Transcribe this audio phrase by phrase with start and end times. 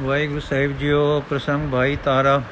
[0.00, 2.42] ਵਾਹਿਗੁਰੂ ਸਾਹਿਬ JIO, ਪ੍ਰਸੰਗ ਭਾਈ ਤਾਰਾ।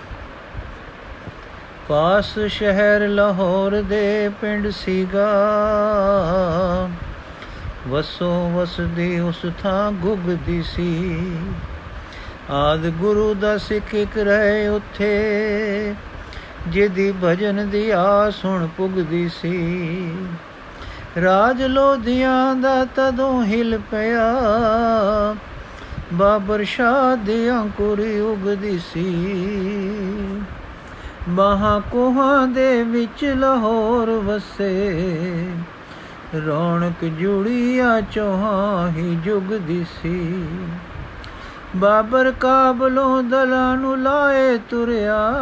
[1.88, 5.30] ਪਾਸ ਸ਼ਹਿਰ ਲਾਹੌਰ ਦੇ ਪਿੰਡ ਸੀਗਾ।
[7.88, 11.32] ਵਸੋ ਵਸਦੀ ਉਸ ਥਾਂ ਗੁਗਦੀ ਸੀ।
[12.50, 15.14] ਆਦ ਗੁਰੂ ਦਾ ਸਿੱਖ ਇਕ ਰਹੇ ਉੱਥੇ,
[16.68, 20.16] ਜਿਹਦੀ ਭਜਨ ਦੀ ਆਸ ਹੁਣ ਪੁਗਦੀ ਸੀ।
[21.22, 24.32] ਰਾਜ ਲੋਧੀਆਂ ਦਾ ਤਦੋਂ ਹਿਲ ਪਿਆ।
[26.12, 29.40] ਬਾਬਰ ਸ਼ਾਹ ਦੀ ਅੰਕੁਰੀ ਉਗਦੀ ਸੀ।
[31.28, 35.46] ਬਾਹਾਂ ਕੋਹਾਂ ਦੇ ਵਿੱਚ ਲਾਹੌਰ ਵਸੇ।
[36.46, 40.44] ਰੌਣਕ ਜੁੜੀਆ ਚੋਹਾਂ ਹੀ ਜੁਗਦੀ ਸੀ।
[41.76, 45.32] ਬਾਬਰ ਕਾਬਲੋਂ ਦਲਾਂ ਨੂੰ ਲਾਏ ਤੁਰਿਆ।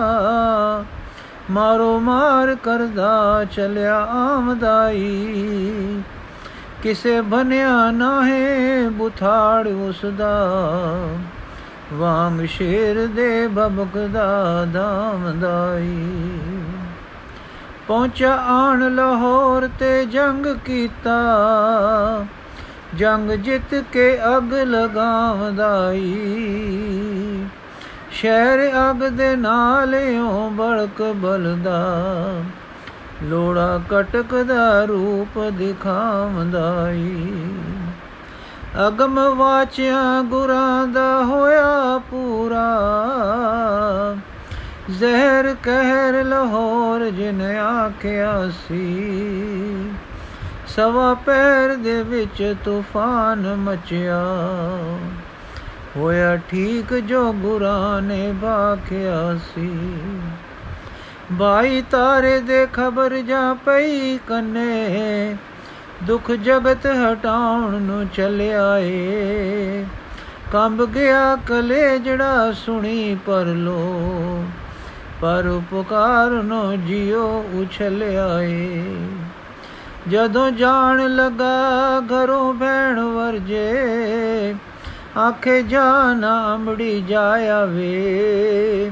[1.51, 5.43] ਮਾਰੋ ਮਾਰ ਕਰਦਾ ਚਲਿਆ ਆਮਦਾਈ।
[6.83, 10.35] ਕਿਸੇ ਬਨਿਆ ਨਾਹੇ ਬੁਥਾੜ ਉਸ ਦਾ
[11.93, 16.09] ਵਾਂਗ ਸ਼ੇਰ ਦੇ ਬਬਕਦਾ ਦਾਮਦਾਈ
[17.89, 21.17] ਪਹੁੰਚਾ ਆਣ ਲਾਹੌਰ ਤੇ ਜੰਗ ਕੀਤਾ।
[22.97, 26.15] ਜੰਗ ਜਿੱਤ ਕੇ ਅਗ ਲਗਾਵਦਾਈ
[28.11, 31.81] ਸ਼ਹਿਰ ਅਗ ਦੇ ਨਾਲਿਓ ਬੜਕ ਬਲਦਾ।
[33.23, 37.33] ਲੋੜਾ ਕਟਕ ਦਾ ਰੂਪ ਦਿਖਾਵੰਦਾਈ।
[38.87, 42.69] ਅਗਮ ਵਾਚਿਆ ਗੁਰਾਂ ਦਾ ਹੋਇਆ ਪੂਰਾ।
[44.91, 49.13] ਜ਼ਹਿਰ ਕਹਿਰ ਲਾਹੌਰ ਜਿਨ ਆਖਿਆ ਸੀ।
[50.69, 54.25] ਸਵਾ ਪੈਰ ਦੇ ਵਿੱਚ ਤੂਫਾਨ ਮਚਿਆ।
[55.97, 59.91] ਹੋਇਆ ਠੀਕ ਜੋ ਗੁਰਾਂ ਨੇ ਬਾਖਿਆ ਸੀ।
[61.33, 65.37] ਬਾਈ ਤਾਰੇ ਦੇ ਖਬਰ ਜਾ ਪਈ ਕੰਨੇ,
[66.05, 69.85] ਦੁੱਖ ਜਗਤ ਹਟਾਉਣ ਨੂੰ ਚੱਲਿਆ ਏ
[70.53, 74.45] ਕੰਬ ਗਿਆ ਕਲੇ ਜੜਾ ਸੁਣੀ ਪਰ ਲੋ,
[75.21, 78.95] ਪਰ ਪੁਕਾਰ ਨੋ ਜਿਉ ਉਛਲਿਆ ਏ
[80.09, 84.55] ਜਦੋਂ ਜਾਣ ਲਗਾ ਘਰੋਂ ਭੈਣ ਵਰਜੇ,
[85.19, 88.91] ਆਖੇ ਜਾਨ ਅੰਬੜੀ ਜਾਇਆ ਵੇ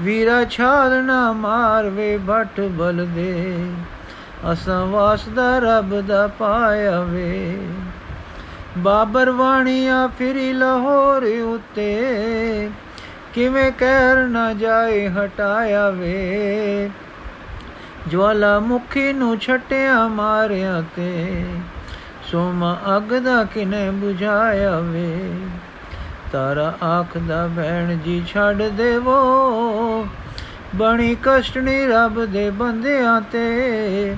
[0.00, 3.64] ਵੀਰਾ ਛਾਲ ਨਾ ਮਾਰਵੇ ਭਟ ਬਲ ਦੇ
[4.52, 7.58] ਅਸਾਂ ਵਾਸਦਾ ਰੱਬ ਦਾ ਪਾਇਆ ਵੇ
[8.78, 12.70] ਬਾਬਰ ਵਾਣੀਆਂ ਫਿਰੀ ਲਾਹੌਰ ਉਤੇ।
[13.34, 16.90] ਕਿਵੇਂ ਕਹਿਰ ਨਾ ਜਾਏ ਹਟਾਇਆ ਵੇ
[18.08, 21.44] ਜਵਾਲਾ ਮੁਖੀ ਨੂੰ ਛਟਿਆ ਮਾਰਿਆ ਤੇ।
[22.30, 25.18] ਸੋਮਾ ਅਗ ਦਾ ਕਿਨੇ 부ਝਾਇਆ ਵੇ
[26.32, 30.06] ਤਾਰਾ ਆਖਦਾ ਭੈਣ ਜੀ ਛੱਡ ਦੇਵੋ।
[30.74, 34.16] ਬਣੀ ਕਸ਼ਟਣੀ ਰੱਬ ਦੇ ਬੰਦਿਆਂ ਤੇ।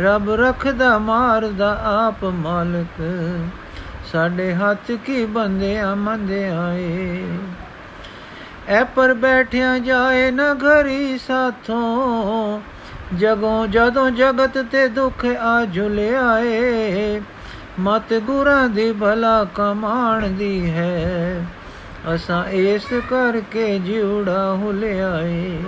[0.00, 3.02] ਰੱਬ ਰੱਖਦਾ, ਮਾਰਦਾ ਆਪ ਮਾਲਕ।
[4.12, 7.22] ਸਾਡੇ ਹੱਥ ਕੀ ਬੰਦਿਆਂ ਮੰਦਿਆਂ ਏ।
[8.68, 12.60] ਐ ਪਰ ਬੈਠਿਆ ਜਾਏ ਨਾ ਘਰੀ ਸਾਥੋਂ।
[13.16, 17.20] ਜਗੋਂ ਜਦੋਂ ਜਗਤ ਤੇ ਦੁੱਖ ਆ ਝੁਲਿਆ ਏ।
[17.80, 21.46] ਮਤ ਗੁਰਾਂ ਦੀ ਭਲਾ ਕਮਾਣ ਦੀ ਹੈ।
[22.14, 25.58] ਅਸਾਂ ਇਸ ਕਰਕੇ ਜਿਉੜਾ ਹੁਲਿਆਏ।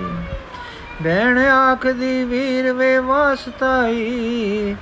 [1.03, 4.77] ਬੈਣ ਆਖਦੀ ਵੀਰ ਵੇ ਵਾਸਤਾਈ,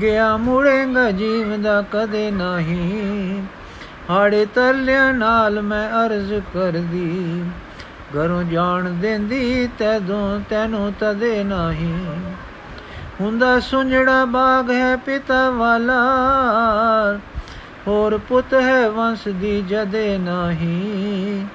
[0.00, 3.42] ਗਿਆ ਮੁੜੇਗਾ ਜੀਵ ਦਾ ਕਦੇ ਨਹੀਂ।
[4.10, 7.44] ਹਾੜੇ ਤਰਲਿਆਂ ਨਾਲ ਮੈਂ ਅਰਜ਼ ਕਰਦੀ,
[8.16, 12.14] ਘਰੋਂ ਜਾਣ ਦਿੰਦੀ ਤੈਦੋਂ ਤੈਨੂੰ ਤਦੇ ਨਹੀਂ।
[13.20, 16.00] ਹੁੰਦਾ ਸੁੰਝੜਾ ਬਾਗ ਹੈ ਪਿਤਾ ਵਾਲਾ।
[17.86, 21.46] ਹੋਰ ਪੁੱਤ ਹੈ ਵੰਸ ਦੀ ਜਦੇ ਨਹੀਂ।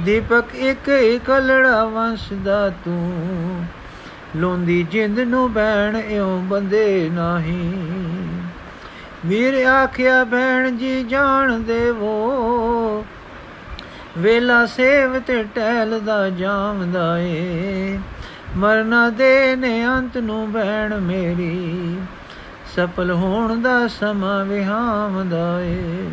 [0.00, 3.64] ਦੀਪਕ ਇੱਕ ਇਕਲੜਾ ਵੰਸ ਦਾ ਤੂੰ।
[4.36, 7.82] ਲੋਂਦੀ ਜਿੰਦ ਨੂੰ ਬੈਣ ਇਉ ਬੰਦੇ ਨਹੀਂ।
[9.26, 13.06] ਵੀਰ ਆਖਿਆ, ਭੈਣ ਜੀ, ਜਾਣ ਦੇਵੋ।
[14.18, 17.98] ਵੇਲਾ ਸੇਵ ਤੇ ਟਹਿਲ ਦਾ ਜਾਮਦਾ ਏ।
[18.56, 21.98] ਮਰਨਾ ਦੇ ਨੇ ਅੰਤ ਨੂੰ ਬੈਣ ਮੇਰੀ।
[22.76, 26.08] ਸਫਲ ਹੋਣ ਦਾ ਸਮਾਂ ਵਿਹਾਮਦਾ ਏ।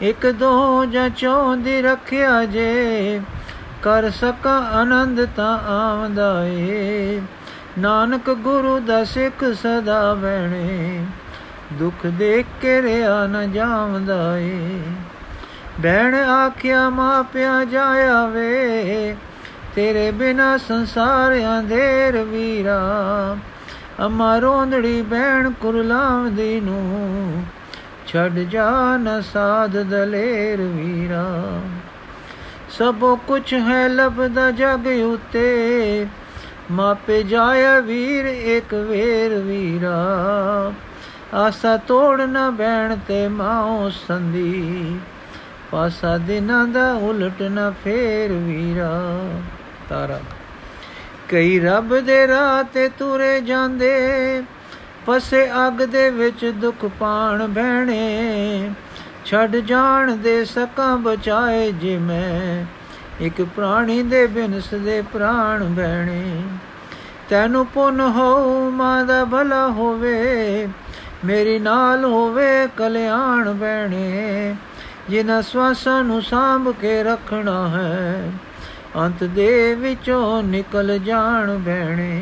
[0.00, 3.20] ਇੱਕ ਦੋ ਜਾਂ ਚੋਂ ਦੀ ਰੱਖਿਆ ਜੇ,
[3.82, 7.20] ਕਰ ਸਕਾ ਆਨੰਦ ਤਾਂ ਆਵਦਾ ਏ।
[7.78, 11.04] ਨਾਨਕ ਗੁਰੂ ਦਾ ਸਿੱਖ ਸਦਾ ਬਹਿਣੇ,
[11.72, 14.82] ਦੁੱਖ ਦੇਖ ਕੇ ਰਿਆ ਨ ਜਾਵਦਾ ਏ।
[15.80, 19.16] ਬਹਿਣ ਆਖਿਆ ਮਾਪਿਆ ਜਾਇਆ ਵੇ
[19.74, 22.80] ਤੇਰੇ ਬਿਨਾ ਸੰਸਾਰ ਅੰਧੇਰ ਵੀਰਾ
[24.06, 27.44] ਅਮਾ ਰੋਂਦੜੀ ਬਹਿਣ ਕੁਰਲਾਵਦੀ ਨੂੰ
[28.06, 31.24] ਛੱਡ ਜਾ ਨ ਸਾਧ ਦਲੇਰ ਵੀਰਾ।
[32.70, 36.06] ਸਭੋ ਕੁਛ ਹੈ ਲਬਦਾ ਜਗ ਉਤੇ,
[36.70, 40.72] ਮਾਪੇ ਜਾਇਆ ਵੀਰ ਇੱਕ ਵੇਰ ਵੀਰਾ।
[41.34, 44.98] ਆਸਾ ਤੋੜ ਨ ਬੈਣ ਤੇ ਮਾਉ ਸੰਦੀ
[45.70, 48.90] ਪਾਸਾ ਦਿਨਾਂ ਦਾ ਉਲਟ ਨਾ ਫੇਰ ਵੀਰਾ।
[49.92, 50.20] ਤਾਰਾ।
[51.28, 54.42] ਕਈ ਰੱਬ ਦੇ ਰਾਹ ਤੇ ਤੁਰੇ ਜਾਂਦੇ,
[55.06, 58.70] ਫਸੇ ਅੱਗ ਦੇ ਵਿੱਚ ਦੁੱਖ ਪਾਣ ਬਹਿਣੇ।
[59.24, 62.64] ਛੱਡ ਜਾਣ ਦੇ ਸਕਾਂ ਬਚਾਏ ਜੇ ਮੈਂ
[63.20, 66.42] ਇੱਕ ਪ੍ਰਾਣੀ ਦੇ ਬਿਨਸ ਦੇ ਪ੍ਰਾਣ ਬਹਿਣੇ।
[67.28, 70.68] ਤੈਨੂੰ ਪੁੰਨ ਹੋ ਮਾਂ ਦਾ ਭਲਾ ਹੋਵੇ,
[71.24, 74.54] ਮੇਰੀ ਨਾਲ ਹੋਵੇ ਕਲਿਆਣ ਬਹਿਣੇ।
[75.10, 78.32] ਜਿਨ੍ਹਾਂ ਸਵਾਸਾਂ ਨੂੰ ਸਾਂਭ ਕੇ ਰੱਖਣਾ ਹੈ
[78.96, 82.20] ਅੰਤ ਦੇ ਵਿੱਚੋਂ ਨਿਕਲ ਜਾਣ ਬਹਿਣੇ।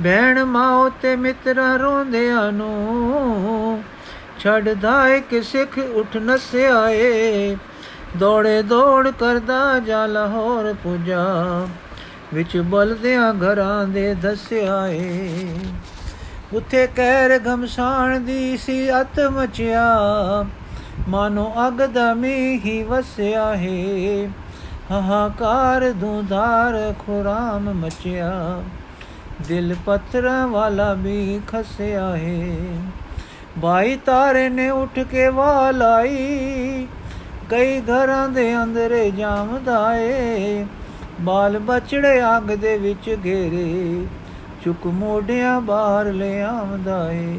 [0.00, 3.82] ਬਹਿਣ ਮਾਉ ਤੇ ਮਿੱਤਰਾਂ ਰੋਂਦਿਆਂ ਨੂੰ,
[4.38, 7.56] ਛੱਡਦਾ ਇੱਕ ਸਿੱਖ ਉੱਠ ਨਸਿਆਏ।
[8.16, 11.26] ਦੌੜੇ ਦੌੜ ਕਰਦਾ ਜਾ ਲਾਹੌਰ ਪੁਜਾ,
[12.34, 15.58] ਵਿੱਚ ਬਲਦਿਆਂ ਘਰਾਂ ਦੇ ਦਸਿਆਏ।
[16.52, 19.86] ਉਥੇ ਕਹਿਰ ਗਮਸਾਨ ਦੀ ਸੀ ਅਤ ਮਚਿਆ,
[21.08, 22.14] ਮਾਨੋ ਅਗ ਦਾ
[22.64, 24.30] ਹੀ ਵਸਿਆ ਹੈ।
[24.90, 28.62] ਹਾਹਾਕਾਰ ਦੁਧਾਰ ਖੁਰਾਮ ਮਚਿਆ।
[29.48, 32.56] ਦਿਲ ਪੱਥਰਾਂ ਵਾਲਾ ਵੀ ਖਸਿਆ ਹੈ
[33.58, 36.86] ਬਾਈ ਤਾਰੇ ਨੇ ਉੱਠ ਕੇ ਵਾਲਾਈ
[37.50, 40.64] ਕਈ ਘਰਾਂ ਦੇ ਅੰਦਰੇ ਜਾਮਦਾ ਏ।
[41.20, 44.06] ਬਾਲ ਬਚੜੇ ਅੱਗ ਦੇ ਵਿੱਚ ਘੇਰੇ।
[44.64, 47.36] ਚੁੱਕ ਮੋਢਿਆਂ ਬਾਹਰ ਲੈ ਆਉਂਦਾ ਏ।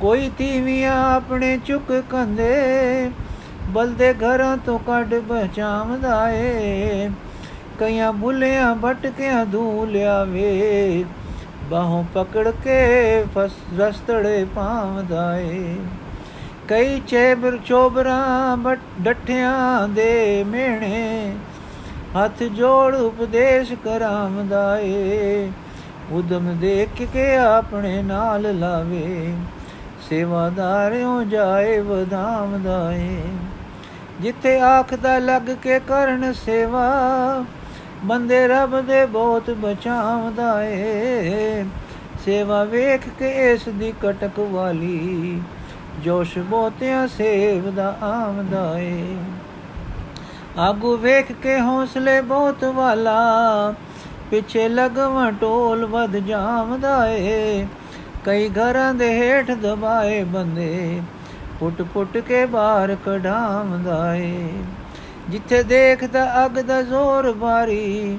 [0.00, 3.10] ਕੋਈ ਤੀਵੀਆਂ ਆਪਣੇ ਚੁੱਕ ਕੰਦੇ।
[3.68, 7.10] ਬਲਦੇ ਘਰਾਂ ਤੋਂ ਕੱਢ ਬਚਾਉਂਦਾ ਏ।
[7.78, 11.04] ਕਈਆਂ ਬੁੱਲਿਆਂ ਭਟਕਿਆਂ ਦੂ ਲਿਆਵੇ
[11.70, 15.76] ਬਾਹੋਂ ਪਕੜ ਕੇ ਫਸ, ਰਸਤੜੇ ਪਾਉਂਦਾ ਏ।
[16.68, 21.34] ਕਈ ਚੇਬਰ ਚੋਬਰਾਂ ਬਟ, ਡੱਠਿਆਂ ਦੇ ਮੇਣੇ
[22.16, 25.50] ਹੱਥ ਜੋੜ ਉਪਦੇਸ਼ ਕਰਾਉਂਦਾ ਏ।
[26.12, 29.34] ਉਦਮ ਦੇਖ ਕੇ ਆਪਣੇ ਨਾਲ ਲਾਵੇ।
[30.08, 33.16] ਸੇਵਾਦਾਰਿਓ ਜਾਏ ਵਧਾਉਂਦਾ ਏ।
[34.22, 37.44] ਜਿੱਥੇ ਆਖਦਾ ਲੱਗ ਕੇ ਕਰਨ ਸੇਵਾ,
[38.04, 41.64] ਬੰਦੇ ਰੱਬ ਦੇ ਬਹੁਤ ਬਚਾਉਂਦਾ ਏ।
[42.24, 45.40] ਸੇਵਾ ਵੇਖ ਕੇ ਇਸ ਦੀ ਕਟਕ ਵਾਲੀ,
[46.04, 49.16] ਜੋਸ਼ ਬੋਤਿਆਂ ਸੇਵ ਦਾ ਆਮਦਾ ਏ।
[50.58, 53.74] ਆਗੂ ਵੇਖ ਕੇ ਹੌਸਲੇ ਬਹੁਤ ਵਾਲਾ,
[54.30, 57.66] ਪਿੱਛੇ ਲਗਵਾ ਟੋਲ ਵਧ ਜਾਵਦਾ ਏ।
[58.24, 61.00] ਕਈ ਘਰਾਂ ਦੇ ਹੇਠ ਦਬਾਏ ਬੰਦੇ
[61.62, 64.48] ਪੁੱਟ ਪੁੱਟ ਕੇ ਬਾਹਰ ਕਢਾਉਂਦਾ ਏ।
[65.30, 68.18] ਜਿੱਥੇ ਦੇਖਦਾ ਅਗ ਦਾ ਜ਼ੋਰ ਬਾਰੀ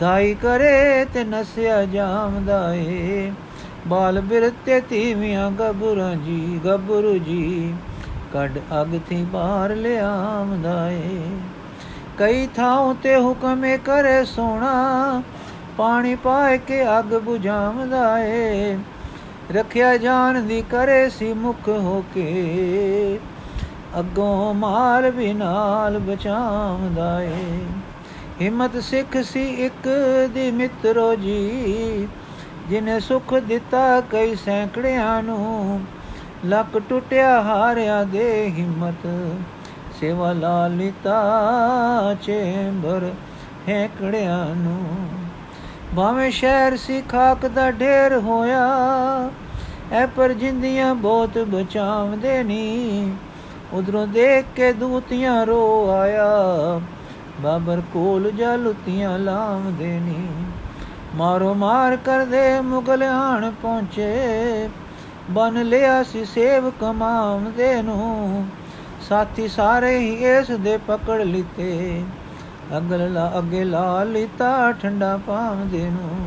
[0.00, 3.32] ਧਾਈ ਕਰੇ ਤੇ ਨਸਿਆ ਜਾਮਦਾ ਏ।
[3.86, 7.74] ਬਾਲ ਬਿਰਤੇ ਤੀਵੀਆਂ ਗਬਰਾਂ ਜੀ ਗਬਰੂ ਜੀ,
[8.32, 11.20] ਕੱਢ ਅਗ ਥੀ ਬਾਹਰ ਲਿਆਮਦਾ ਏ।
[12.18, 15.22] ਕਈ ਥਾਂ ਤੇ ਹੁਕਮੇ ਕਰੇ ਸੋਣਾ,
[15.76, 18.76] ਪਾਣੀ ਪਾਏ ਕੇ ਅਗ 부ਝਾਉਂਦਾ ਏ।
[19.52, 23.18] ਰਖਿਆ ਜਾਣ ਦੀ ਕਰੇ ਸੀ ਮੁਖ ਹੋ ਕੇ।
[23.98, 27.58] ਅੱਗੋਂ ਮਾਲ ਵੀ ਨਾਲ ਬਚਾਉਂਦਾ ਏ।
[28.40, 29.88] ਹਿੰਮਤ ਸਿੱਖ ਸੀ ਇੱਕ
[30.34, 32.08] ਦੀ ਮਿੱਤਰੋ ਜੀ,
[32.68, 35.80] ਜਿਨੇ ਸੁਖ ਦਿੱਤਾ ਕਈ ਸੈਂਕੜਿਆਂ ਨੂੰ।
[36.46, 39.06] ਲੱਕ ਟੁੱਟਿਆ ਹਾਰਿਆ ਦੇ ਹਿੰਮਤ,
[40.00, 41.20] ਸੇਵਾ ਲਾਲਿਤਾ
[42.22, 43.10] ਚੇਂਬਰ
[43.68, 45.23] ਹੈਕੜਿਆਂ ਨੂੰ।
[45.96, 48.62] ਭਾਵੇਂ ਸ਼ਹਿਰ ਸੀ ਖਾਕ ਦਾ ਢੇਰ ਹੋਇਆ,
[49.92, 53.12] ਐ ਪਰ ਜਿੰਦੀਆਂ ਬਹੁਤ ਬਚਾਉਂਦੇ ਨੀ।
[53.72, 56.80] ਉਧਰੋਂ ਦੇਖ ਕੇ ਦੂਤੀਆਂ ਰੋ ਆਇਆ,
[57.40, 60.26] ਬਾਬਰ ਕੋਲ ਜਲੁਤੀਆਂ ਲਾਉਂਦੇ ਨੀ।
[61.14, 64.68] ਮਾਰੋ ਮਾਰ ਕਰਦੇ ਮੁਗਲ ਆਣ ਪਹੁੰਚੇ,
[65.30, 68.46] ਬਨ ਲਿਆ ਸੀ ਸੇਵ ਕਮਾਉਂਦੇ ਨੂੰ।
[69.08, 72.02] ਸਾਥੀ ਸਾਰੇ ਹੀ ਇਸ ਦੇ ਪਕੜ ਲਿੱਤੇ।
[72.70, 76.18] ਅਗਲ ਲਾ ਅਗੇ ਲਾ ਲਿਤਾ ਠੰਡਾ ਪਾਉਂਦੇ ਨੂੰ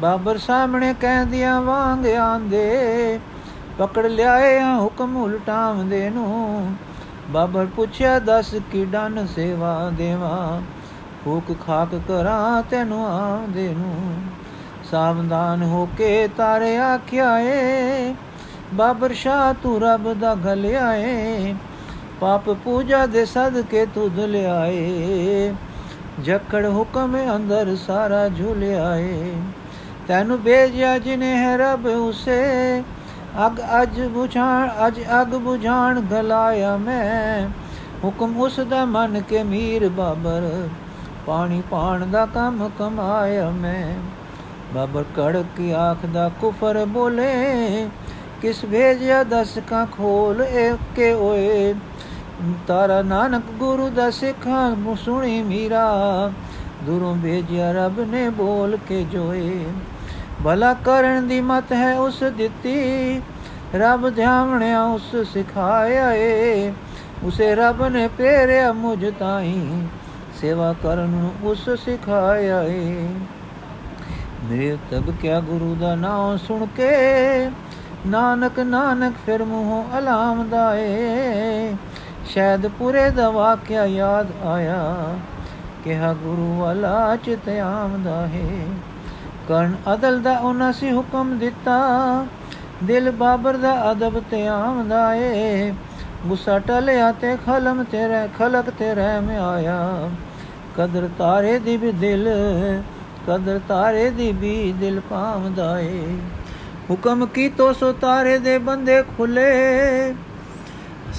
[0.00, 3.18] ਬਾਬਰ ਸਾਹਮਣੇ ਕਹਿੰਦਿਆਂ ਵਾਂਗ ਆਂਦੇ,
[3.78, 6.76] ਪਕੜ ਲਿਆਏ ਆ ਹੁਕਮ ਉਲਟਾਉਂਦੇ ਨੂੰ
[7.30, 10.60] ਬਾਬਰ ਪੁੱਛਿਆ, ਦੱਸ ਕੀ ਡਨ ਸੇਵਾ ਦੇਵਾ?
[11.24, 14.14] ਫੂਕ ਖਾਕ ਕਰਾਂ ਤੈਨੂੰ ਆਉਂਦੇ ਨੂੰ
[14.90, 18.14] ਸਾਵਧਾਨ ਹੋ ਕੇ ਤਾਰੇ ਆਖਿਆ ਏ
[18.74, 21.54] ਬਾਬਰ ਸ਼ਾ ਤੂੰ ਰੱਬ ਦਾ ਗਲਿਆ ਏ
[22.22, 25.54] ਪਾਪ ਪੂਜਾ ਦੇ ਸਦਕੇ ਤੁਧ ਲਿਆਏ।
[26.20, 29.32] ਜਕੜ ਹੁਕਮ ਅੰਦਰ ਸਾਰਾ ਝੁਲਿਆ ਏ
[30.08, 32.82] ਤੈਨੂੰ ਭੇਜਿਆ ਜਿਨੇ ਹੈ ਰਬ ਉਸੇ।
[33.46, 37.48] ਅਗ ਅਜ 부ਝਾਣ ਅਜ ਅਗ 부ਝਾਣ ਗਲਾਇਆ ਮੈਂ।
[38.04, 40.68] ਹੁਕਮ ਉਸ ਦਾ ਮਨ ਕੇ ਮੀਰ ਬਾਬਰ।
[41.26, 43.94] ਪਾਣੀ ਪਾਣ ਦਾ ਕੰਮ ਕਮਾਇਆ ਮੈਂ।
[44.74, 47.88] ਬਾਬਰ ਕੜਕ ਕੀ ਆਖ ਦਾ ਕੁਫਰ ਬੋਲੇ।
[48.42, 51.74] ਕਿਸ ਭੇਜਿਆ ਦਸ ਕਾ ਖੋਲ ਏਕੇ ਓਏ।
[52.66, 55.90] ਤਾਰਾ ਨਾਨਕ ਗੁਰੂ ਦਾ ਸਿੱਖਾਂ ਸੁਣੀ ਮੀਰਾ।
[56.82, 59.64] ਦੂਰੋਂ ਭੇਜਿਆ ਰੱਬ ਨੇ ਬੋਲ ਕੇ ਜੋਏ।
[60.44, 63.20] ਭਲਾ ਕਰਨ ਦੀ ਮਤ ਹੈ ਉਸ ਦਿੱਤੀ।
[63.74, 66.72] ਰੱਬ ਧਿਆਵਣਿਆ ਉਸ ਸਿਖਾਇਆ ਏ।
[67.22, 69.82] ਉਸੇ ਰੱਬ ਨੇ ਪੇਰਿਆ ਮੁਝ ਤਾਈ।
[70.40, 73.08] ਸੇਵਾ ਕਰਨ ਨੂੰ ਉਸ ਸਿਖਾਇਆ ਏ।
[74.44, 76.90] ਮੇਰੇ ਤਬ ਕਿਆ ਗੁਰੂ ਦਾ ਨਾਮ ਸੁਣ ਕੇ।
[78.06, 81.74] ਨਾਨਕ ਨਾਨਕ ਫਿਰ ਮੂੰਹੋਂ ਅਲਾਮਦਾ ਏ।
[82.34, 85.14] ਸ਼ਾਇਦ ਪੂਰੇ ਦਾ ਵਾਕਿਆ ਯਾਦ ਆਇਆ।
[85.84, 88.66] ਕਿਹਾ, ਗੁਰੂ ਵਾਲਾ, ਚਿਤ ਆਮਦਾ ਹੈ।
[89.48, 91.78] ਕਰਨ ਅਦਲ ਦਾ ਉਹਨਾਂ ਸੀ ਹੁਕਮ ਦਿੱਤਾ।
[92.84, 95.72] ਦਿਲ ਬਾਬਰ ਦਾ ਅਦਬ ਤੇ ਆਮਦਾ ਏ।
[96.26, 100.10] ਗੁੱਸਾ ਟਲਿਆ ਤੇ ਖਲਮ ਤੇਰੇ ਖਲਕ ਤੇ ਰਹਿ ਮੈਂ ਆਇਆ
[100.76, 102.28] ਕਦਰ ਤਾਰੇ ਦੀ ਵੀ ਦਿਲ,
[103.26, 106.16] ਕਦਰ ਤਾਰੇ ਦੀ ਵੀ ਦਿਲ ਪਾਵਦਾ ਏ।
[106.90, 110.14] ਹੁਕਮ ਕੀਤੋ ਸੋ ਤਾਰੇ ਦੇ ਬੰਦੇ ਖੁੱਲੇ।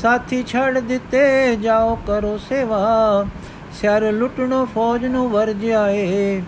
[0.01, 3.25] ਸਾਥੀ ਛੱਡ ਦਿੱਤੇ, ਜਾਓ ਕਰੋ ਸੇਵਾ।
[3.73, 6.41] ਸਿਰ ਲੁੱਟਣੋ ਫੌਜ ਨੂੰ ਵਰਜਿਆਏ,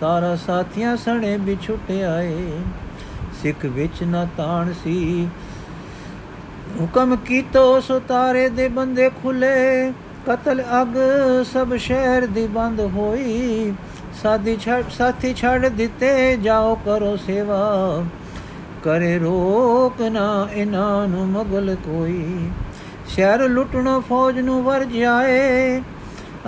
[0.00, 2.50] ਤਾਰਾ ਸਾਥੀਆਂ ਸਣੇ ਵਿਛੁੱਟ ਆਏ
[3.42, 5.28] ਸਿੱਖ ਵਿੱਚ ਨਾ ਤਾਣ ਸੀ,
[6.80, 9.92] ਹੁਕਮ ਕੀਤੋ ਸੋ ਤਾਰੇ ਦੇ ਬੰਦੇ ਖੁੱਲੇ।
[10.26, 10.96] ਕਤਲ ਅਗ
[11.52, 13.72] ਸਭ ਸ਼ਹਿਰ ਦੀ ਬੰਦ ਹੋਈ।
[14.22, 18.04] ਸਾਦੀ ਛੱਡ, ਸਾਥੀ ਛੱਡ ਦਿੱਤੇ, ਜਾਓ ਕਰੋ ਸੇਵਾ।
[18.84, 22.48] ਕਰੇ ਰੋਕ ਨਾ ਇਹਨਾਂ ਨੂੰ ਮਗਲ ਕੋਈ।
[23.08, 25.80] ਸ਼ਹਿਰ ਲੁੱਟਣੋ ਫੌਜ ਨੂੰ ਵਰ ਜਾਏ,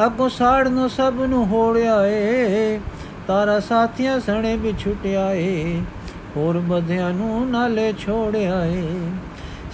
[0.05, 2.79] ਅੱਗੋਂ ਸਾੜ ਨੂੰ ਸਭ ਨੂੰ ਹੋੜਿਆ ਏ
[3.27, 5.81] ਤਾਰਾ ਸਾਥੀਆਂ ਸਣੇ ਵੀ ਛੁੱਟਿਆ ਏ
[6.37, 8.83] ਹੋਰ ਬਧਿਆਂ ਨੂੰ ਨਾਲੇ ਛੋੜਿਆ ਏ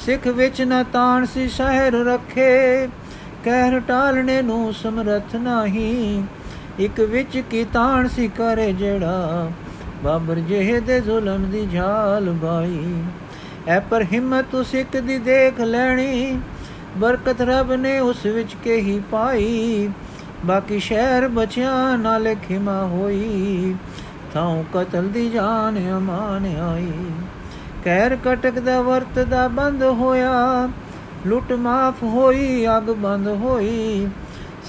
[0.05, 2.87] ਸਿੱਖ ਵਿੱਚ ਨਾ ਤਾਣ ਸੀ ਸ਼ਹਿਰ ਰੱਖੇ,
[3.45, 6.23] ਕਹਿਰ ਟਾਲਣੇ ਨੂੰ ਸਮਰਥ ਨਹੀਂ।
[6.79, 9.51] ਇੱਕ ਵਿੱਚ ਕੀ ਤਾਣ ਸੀ ਕਰੇ ਜਿਹੜਾ,
[10.05, 13.03] ਬਾਬਰ ਜਿਹੇ ਦੇ ਜ਼ੁਲਮ ਦੀ ਝਾਲ ਬਾਈ
[13.69, 16.39] ਐ ਪਰ ਹਿੰਮਤ ਸਿੱਖ ਦੀ ਦੇਖ ਲੈਣੀ
[16.97, 19.89] ਬਰਕਤ ਰਬ ਨੇ ਉਸ ਵਿੱਚ ਕੇ ਹੀ ਪਾਈ।
[20.45, 23.75] ਬਾਕੀ ਸ਼ਹਿਰ ਬਚਿਆ ਨਾਲੇ ਖਿਮਾ ਹੋਈ।
[24.35, 26.93] ਥਾਉ ਕਤਲ ਦੀ ਜਾਨ ਅਮਾਨ ਆਈ।
[27.85, 30.69] ਕਹਿਰ ਕਟਕ ਦਾ ਵਰਤ ਦਾ ਬੰਦ ਹੋਇਆ।
[31.27, 34.09] ਲੁੱਟ ਮਾਫ ਹੋਈ, ਅਗ ਬੰਦ ਹੋਈ।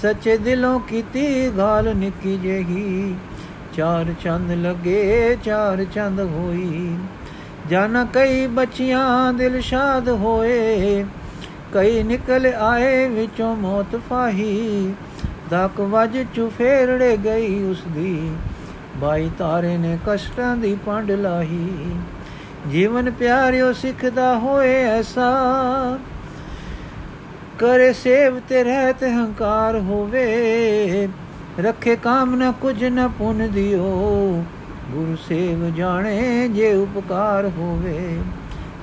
[0.02, 3.14] ਸੱਚੇ ਦਿਲੋਂ ਕੀਤੀ ਗਾਲ ਨਿੱਕੀ ਜਹੀ।
[3.74, 6.96] ਚਾਰ ਚੰਦ ਲਗੇ, ਚਾਰ ਚੰਦ ਹੋਈ।
[7.70, 11.04] ਜਾਨਾ ਕਈ ਬੱਚੀਆਂ ਦਿਲ ਸ਼ਾਦ ਹੋਏ।
[11.72, 14.94] ਕਈ ਨਿਕਲ ਆਏ ਵਿੱਚੋਂ ਮੌਤ ਫਾਹੀ।
[15.50, 18.32] ਦਕ ਵਜ ਚੁਫੇਰੜੇ ਗਈ ਉਸ ਦੀ
[18.96, 21.96] ਬਾਈ ਤਾਰੇ ਨੇ ਕਸ਼ਟਾਂ ਦੀ ਪੰਡ ਲਾਹੀ।
[22.70, 25.32] ਜੀਵਨ ਪਿਆਰਿਓ ਸਿੱਖਦਾ ਹੋਏ ਐਸਾ।
[27.58, 31.08] ਕਰੇ ਸੇਵ ਤੇ ਰਹਿਤ ਹੰਕਾਰ ਹੋਵੇ।
[31.60, 34.44] ਰੱਖੇ ਕਾਮ ਨ ਕੁਝ ਨ ਪੁੰਨ ਦਿਓ।
[34.90, 38.18] ਗੁਰੂ ਸੇਵ ਜਾਣੇ ਜੇ ਉਪਕਾਰ ਹੋਵੇ।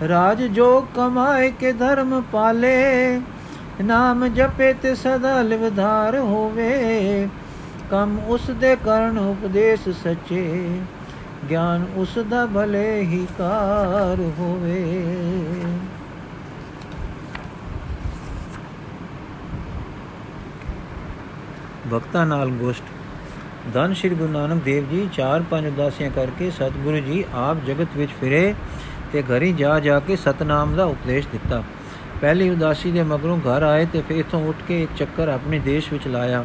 [0.09, 3.21] ਰਾਜ ਜੋਗ ਕਮਾਏ ਕੇ ਧਰਮ ਪਾਲੇ,
[3.81, 7.27] ਨਾਮ ਜਪੇ ਤੇ ਸਦਾ ਲਿਵਧਾਰ ਹੋਵੇ।
[7.91, 10.79] ਕਮ ਉਸ ਦੇ ਕਰਨ ਉਪਦੇਸ਼ ਸੱਚੇ,
[11.49, 14.83] ਗਿਆਨ ਉਸ ਦਾ ਭਲੇ ਹੀ ਕਾਰ ਹੋਵੇ।
[21.93, 22.83] ਭਗਤਾਂ ਨਾਲ ਗੋਸ਼ਟ।
[23.73, 28.11] ਧੰਨ ਸ਼੍ਰੀ ਗੁਰੂ ਨਾਨਕ ਦੇਵ ਜੀ, ਚਾਰ ਪੰਜ ਉਦਾਸੀਆਂ ਕਰਕੇ ਸਤਿਗੁਰੂ ਜੀ ਆਪ ਜਗਤ ਵਿੱਚ
[28.21, 28.53] ਫਿਰੇ।
[29.13, 31.63] ਤੇ ਘਰੀ ਜਾ ਜਾ ਕੇ ਸਤਨਾਮ ਦਾ ਉਪਦੇਸ਼ ਦਿੱਤਾ।
[32.21, 35.91] ਪਹਿਲੀ ਉਦਾਸੀ ਦੇ ਮਗਰੋਂ ਘਰ ਆਏ ਤੇ ਫਿਰ ਇਥੋਂ ਉੱਠ ਕੇ ਇੱਕ ਚੱਕਰ ਆਪਣੇ ਦੇਸ਼
[35.93, 36.43] ਵਿੱਚ ਲਾਇਆ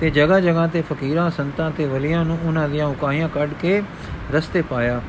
[0.00, 3.82] ਤੇ ਜਗ੍ਹਾ ਜਗ੍ਹਾ ਤੇ ਫਕੀਰਾਂ, ਸੰਤਾਂ ਤੇ ਵਲੀਆਂ ਨੂੰ ਉਹਨਾਂ ਦੀਆਂ ਉਕਾਈਆਂ ਕੱਢ ਕੇ
[4.34, 5.00] ਰਸਤੇ ਪਾਇਆ।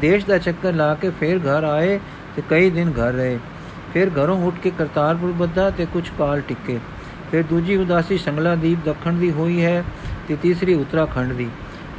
[0.00, 1.98] ਦੇਸ਼ ਦਾ ਚੱਕਰ ਲਾ ਕੇ ਫਿਰ ਘਰ ਆਏ
[2.36, 3.38] ਤੇ ਕਈ ਦਿਨ ਘਰ ਰਹੇ।
[3.94, 6.78] ਫਿਰ ਘਰੋਂ ਉੱਠ ਕੇ ਕਰਤਾਰਪੁਰ ਬੱਧਾ ਤੇ ਕੁਝ ਕਾਲ ਟਿੱਕੇ।
[7.30, 9.84] ਫਿਰ ਦੂਜੀ ਉਦਾਸੀ ਸੰਗਲਾ ਦੀਪ ਦੱਖਣ ਦੀ ਹੋਈ ਹੈ
[10.28, 11.48] ਤੇ ਤੀਸਰੀ ਉੱਤਰਾਖੰਡ ਦੀ।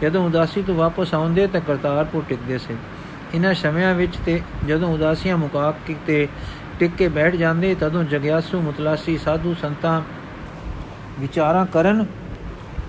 [0.02, 2.76] ਜਦੋਂ ਉਦਾਸੀ ਤੋਂ ਵਾਪਸ ਆਉਂਦੇ ਤਾਂ ਕਰਤਾਰਪੁਰ ਟਿਕਦੇ ਸੇ।
[3.34, 6.28] ਇਹਨਾਂ ਸਮਿਆਂ ਵਿੱਚ ਤੇ ਜਦੋਂ ਉਦਾਸੀਆਂ ਮੁਕਾ ਕੇ ਤੇ
[6.80, 10.02] ਟਿਕ ਕੇ ਬੈਠ ਜਾਂਦੇ, ਤਦੋਂ ਜਗਿਆਸੂ ਮੁਤਲਾਸੀ ਸਾਧੂ ਸੰਤਾਂ
[11.20, 12.06] ਵਿਚਾਰਾਂ ਕਰਨ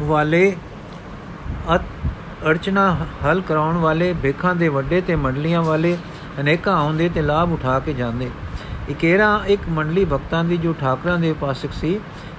[0.00, 0.56] ਵਾਲੇ
[2.46, 5.96] ਅਰਚਨਾ ਹਲ ਕਰਾਉਣ ਵਾਲੇ ਬੇਖਾਂ ਦੇ ਵੱਡੇ ਤੇ ਮੰਡਲੀਆਂ ਵਾਲੇ,
[6.40, 8.30] ਅਨੇਕਾਂ ਆਉਂਦੇ ਤੇ ਲਾਭ ਉਠਾ ਕੇ ਜਾਂਦੇ।
[8.90, 11.98] ਇਕੇਰਾ ਇੱਕ ਮੰਡਲੀ ਭਗਤਾਂ ਦੀ ਜੋ ਠਾਕਰਾਂ ਦੇ ਉਪਾਸਕ ਸੀ,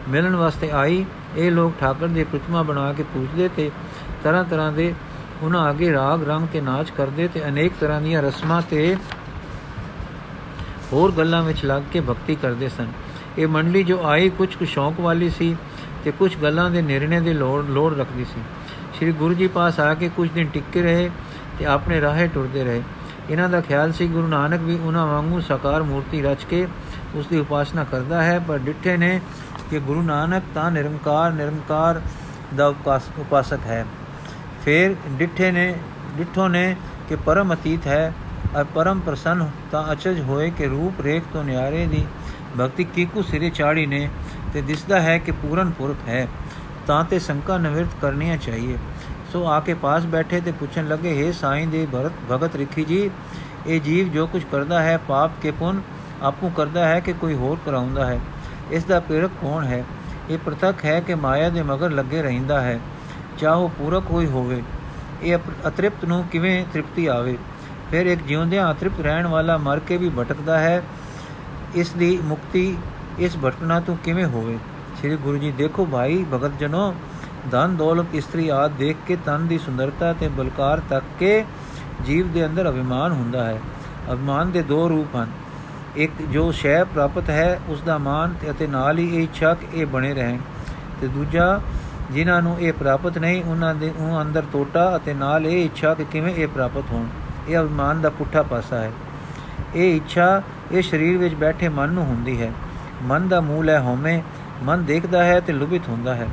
[0.10, 1.06] ਮਿਲਣ ਵਾਸਤੇ ਆਈ,
[1.38, 3.70] ਇਹ ਲੋਕ ਠਾਕਰ ਦੀ ਪ੍ਰਤਿਮਾ ਬਣਾ ਕੇ ਪੂਜਦੇ ਤੇ
[4.24, 4.94] ਤਰ੍ਹਾਂ ਤਰ੍ਹਾਂ ਦੇ
[5.42, 8.96] ਉਹਨਾਂ ਅੱਗੇ ਰਾਗ, ਰੰਗ ਤੇ ਨਾਚ ਕਰਦੇ ਤੇ ਅਨੇਕ ਤਰ੍ਹਾਂ ਦੀਆਂ ਰਸਮਾਂ ਤੇ
[10.94, 12.88] ਹੋਰ ਗੱਲਾਂ ਵਿੱਚ ਲੱਗ ਕੇ ਭਗਤੀ ਕਰਦੇ ਸਨ।
[13.38, 15.56] ਇਹ ਮੰਡਲੀ ਜੋ ਆਈ ਕੁਝ ਕੁ ਸ਼ੌਂਕ ਵਾਲੀ ਸੀ
[16.04, 18.42] ਤੇ ਕੁਝ ਗੱਲਾਂ ਦੇ ਨਿਰਣੇ ਦੇ ਲੋੜ ਲੋੜ ਰੱਖਦੀ ਸੀ।
[18.98, 21.10] ਸ੍ਰੀ ਗੁਰੂ ਜੀ ਪਾਸ ਆ ਕੇ ਕੁਝ ਦਿਨ ਟਿੱਕੇ ਰਹੇ
[21.60, 22.82] ਤੇ ਆਪਣੇ ਰਾਹੇ ਟੁਰਦੇ ਰਹੇ।
[23.30, 26.68] ਇਹਨਾਂ ਦਾ ਖਿਆਲ ਸੀ, ਗੁਰੂ ਨਾਨਕ ਵੀ ਉਹਨਾਂ ਵਾਂਗੂ ਸਾਕਾਰ ਮੂਰਤੀ ਰਚ ਕੇ
[27.16, 29.20] ਉਸ ਦੀ ਉਪਾਸਨਾ ਕਰਦਾ ਹੈ, ਪਰ ਡਿੱਠੇ ਨੇ
[29.70, 32.02] ਕਿ ਗੁਰੂ ਨਾਨਕ ਤਾਂ ਨਿਰੰਕਾਰ ਨਿਰੰਕਾਰ
[32.56, 33.86] ਦਾ ਉਪਾਸਕ ਹੈ।
[34.66, 35.74] ਫਿਰ ਡਿੱਠੇ ਨੇ,
[36.18, 36.76] ਡਿੱਠੋ ਨੇ
[37.10, 38.14] ਕਿ ਪਰਮ ਅਤੀਤ ਹੈ,
[38.60, 42.06] ਅਰ ਪਰਮ ਪ੍ਰਸੰਨ ਤਾਂ ਅਚਜ ਹੋਏ ਕਿ ਰੂਪ ਰੇਖ ਤੋਂ ਨਿਆਰੇ ਦੀ
[42.60, 44.10] ਭਗਤੀ ਕੀਕੂ ਸਿਰੇ ਚਾੜੀ ਨੇ
[44.54, 46.28] ਤੇ ਦਿਸਦਾ ਹੈ ਕਿ ਪੂਰਨ ਪੁਰਖ ਹੈ,
[46.88, 48.78] ਤਾਂ ਤੇ ਸੰਕਾ ਨਿਵਰਤ ਕਰਨੀਆਂ ਚਾਹੀਏ।
[49.34, 53.10] ਸੋ ਆ ਕੇ ਪਾਸ ਬੈਠੇ ਤੇ ਪੁੱਛਣ ਲੱਗੇ हे ਸਾਈਂ ਦੇ ਭਰਤ, ਭਗਤ ਰਿਖੀ ਜੀ,
[53.68, 55.82] ਇਹ ਜੀਵ ਜੋ ਕੁਝ ਕਰਦਾ ਹੈ, ਪਾਪ ਕੇ ਪੁੰਨ
[56.22, 58.20] ਆਪੂ ਕਰਦਾ ਹੈ ਕਿ ਕੋਈ ਹੋਰ ਕਰਾਉਂਦਾ ਹੈ?
[58.72, 59.84] ਇਸ ਦਾ ਪ੍ਰੇਰਕ ਕੌਣ ਹੈ?
[60.30, 62.80] ਇਹ ਪ੍ਰਤੱਖ ਹੈ ਕਿ ਮਾਇਆ ਦੇ ਮਗਰ ਲੱਗੇ ਰਹਿੰਦਾ ਹੈ।
[63.40, 64.62] ਚਾਹੋ ਪੂਰਕ ਹੋਈ ਹੋਵੇ,
[65.24, 67.38] ਇਹ ਅਤ੍ਰਿਪਤ ਨੂੰ ਕਿਵੇਂ ਤ੍ਰਿਪਤੀ ਆਵੇ?
[67.92, 70.82] ਫਿਰ ਇੱਕ ਜਿਉਂਦਿਆਂ ਅਤ੍ਰਿਪਤ ਰਹਿਣ ਵਾਲਾ ਮਰ ਕੇ ਵੀ ਭਟਕਦਾ ਹੈ,
[71.76, 72.78] ਇਸ ਦੀ ਮੁਕਤੀ
[73.20, 74.58] ਇਸ ਭਟਕਣਾ ਤੋਂ ਕਿਵੇਂ ਹੋਵੇ?
[75.00, 76.94] ਸ੍ਰੀ ਗੁਰੂ ਜੀ, ਦੇਖੋ ਭਾਈ ਭਗਤ ਜਨੋ
[77.52, 81.46] ਧਨ, ਦੌਲਤ, ਇਸਤਰੀ ਆਦ ਦੇਖ ਕੇ ਤਨ ਦੀ ਸੁੰਦਰਤਾ ਤੇ ਬਲਕਾਰ ਤੱਕ ਕੇ
[82.06, 83.60] ਜੀਵ ਦੇ ਅੰਦਰ ਅਭਿਮਾਨ ਹੁੰਦਾ ਹੈ।
[84.14, 85.32] ਅਭਿਮਾਨ ਦੇ ਦੋ ਰੂਪ ਹਨ।
[85.96, 89.86] ਇੱਕ ਜੋ ਸ਼ੈ ਪ੍ਰਾਪਤ ਹੈ, ਉਸ ਦਾ ਮਾਨ ਅਤੇ ਨਾਲ ਹੀ ਇਹ ਇੱਛਾ ਕਿ ਇਹ
[89.86, 90.38] ਬਣੇ ਰਹਿਣ।
[91.02, 91.60] ਤੇ ਦੂਜਾ
[92.12, 96.06] ਜਿਨ੍ਹਾਂ ਨੂੰ ਇਹ ਪ੍ਰਾਪਤ ਨਹੀਂ, ਉਹਨਾਂ ਦੇ ਉਹ ਅੰਦਰ ਟੋਟਾ ਅਤੇ ਨਾਲ ਇਹ ਇੱਛਾ ਕਿ
[96.12, 97.08] ਕਿਵੇਂ ਇਹ ਪ੍ਰਾਪਤ ਹੋਣ।
[97.50, 98.92] ਇਹ ਅਭਿਮਾਨ ਦਾ ਪੁੱਠਾ ਪਾਸਾ ਹੈ।
[99.76, 102.52] ਇਹ ਇੱਛਾ ਇਹ ਸਰੀਰ ਵਿੱਚ ਬੈਠੇ ਮਨ ਨੂੰ ਹੁੰਦੀ ਹੈ।
[103.04, 104.22] ਮਨ ਦਾ ਮੂਲ ਹੈ ਹਉਮੈ।
[104.64, 106.28] ਮਨ ਦੇਖਦਾ ਹੈ ਤੇ ਲੁਭਿਤ ਹੁੰਦਾ ਹੈ।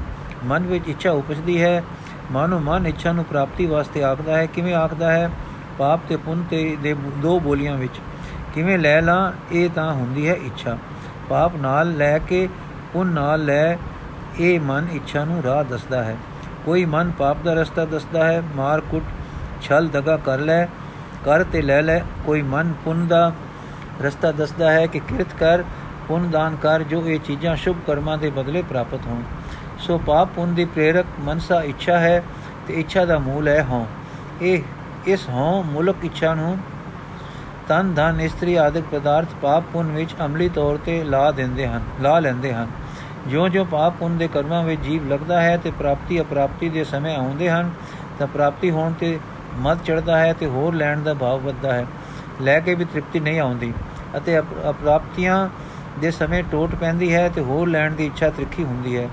[0.44, 1.84] ਮਨ ਵਿੱਚ ਇੱਛਾ ਉਪਜਦੀ ਹੈ।
[2.32, 5.30] ਮਾਨੋ ਮਨ ਇੱਛਾ ਨੂੰ ਪ੍ਰਾਪਤੀ ਵਾਸਤੇ ਆਖਦਾ ਹੈ। ਕਿਵੇਂ ਆਖਦਾ ਹੈ?
[5.78, 8.00] ਪਾਪ ਤੇ ਪੁੰਨ ਤੇ ਦੇ ਦੋ ਬੋਲੀਆਂ ਵਿੱਚ।
[8.54, 9.32] ਕਿਵੇਂ ਲੈ ਲਾਂ?
[9.52, 10.78] ਇਹ ਤਾਂ ਹੁੰਦੀ ਹੈ ਇੱਛਾ।
[11.28, 12.48] ਪਾਪ ਨਾਲ ਲੈ ਕੇ
[12.92, 13.76] ਪੁੰਨ ਨਾਲ ਲੈ
[14.40, 16.16] ਇਹ ਮਨ ਇੱਛਾ ਨੂੰ ਰਾਹ ਦੱਸਦਾ ਹੈ।
[16.64, 19.04] ਕੋਈ ਮਨ ਪਾਪ ਦਾ ਰਸਤਾ ਦੱਸਦਾ ਹੈ। ਮਾਰ ਕੁੱਟ,
[19.62, 20.64] ਛਲ ਦਗਾ ਕਰ ਲੈ,
[21.24, 23.32] ਕਰ ਤੇ ਲੈ ਲੈ। ਕੋਈ ਮਨ ਪੁੰਨ ਦਾ
[24.02, 25.62] ਰਸਤਾ ਦੱਸਦਾ ਹੈ ਕਿ ਕਿਰਤ ਕਰ,
[26.08, 29.22] ਪੁੰਨ ਦਾਨ ਕਰ, ਜੋ ਇਹ ਚੀਜ਼ਾਂ ਸ਼ੁਭ ਕਰਮਾਂ ਦੇ ਬਦਲੇ ਪ੍ਰਾਪਤ ਹੋਣ।
[29.78, 32.22] ਸੋ ਪਾਪ ਪੁੰਨ ਦੀ ਪ੍ਰੇਰਕ ਮਨਸਾ ਇੱਛਾ ਹੈ
[32.68, 33.86] ਤੇ ਇੱਛਾ ਦਾ ਮੂਲ ਹੈ ਹਉ।
[34.42, 34.62] ਇਹ,
[35.06, 36.58] ਇਸ ਹਉ ਮੁਲਕ ਇੱਛਾ ਨੂੰ
[37.68, 42.18] ਤਨ ਧਨ, ਇਸਤਰੀ ਆਦਿਕ ਪਦਾਰਥ ਪਾਪ ਪੁੰਨ ਵਿੱਚ ਅਮਲੀ ਤੌਰ ਤੇ ਲਾ ਦਿੰਦੇ ਹਨ, ਲਾ
[42.18, 42.66] ਲੈਂਦੇ ਹਨ।
[43.28, 47.50] ਜਿਉਂ-ਜਿਉਂ ਪਾਪ ਪੁੰਨ ਦੇ ਕਰਮਾਂ ਵਿੱਚ ਜੀਵ ਲੱਗਦਾ ਹੈ ਤੇ ਪ੍ਰਾਪਤੀ ਅਪ੍ਰਾਪਤੀ ਦੇ ਸਮੇਂ ਆਉਂਦੇ
[47.50, 47.70] ਹਨ,
[48.18, 49.18] ਤਾਂ ਪ੍ਰਾਪਤੀ ਹੋਣ ਤੇ
[49.58, 51.86] ਮਦ ਚੜਦਾ ਹੈ ਤੇ ਹੋਰ ਲੈਣ ਦਾ ਭਾਵ ਵੱਧਦਾ ਹੈ।
[52.42, 53.72] ਲੈ ਕੇ ਵੀ ਤ੍ਰਿਪਤੀ ਨਹੀਂ ਆਉਂਦੀ
[54.16, 55.48] ਅਤੇ ਅਪ੍ਰਾਪਤੀਆਂ
[56.00, 59.08] ਦੇ ਸਮੇਂ ਟੋਟ ਪੈਂਦੀ ਹੈ ਤੇ ਹੋਰ ਲੈਣ ਦੀ ਇੱਛਾ ਤ੍ਰਿਖੀ ਹੁੰਦੀ ਹੈ।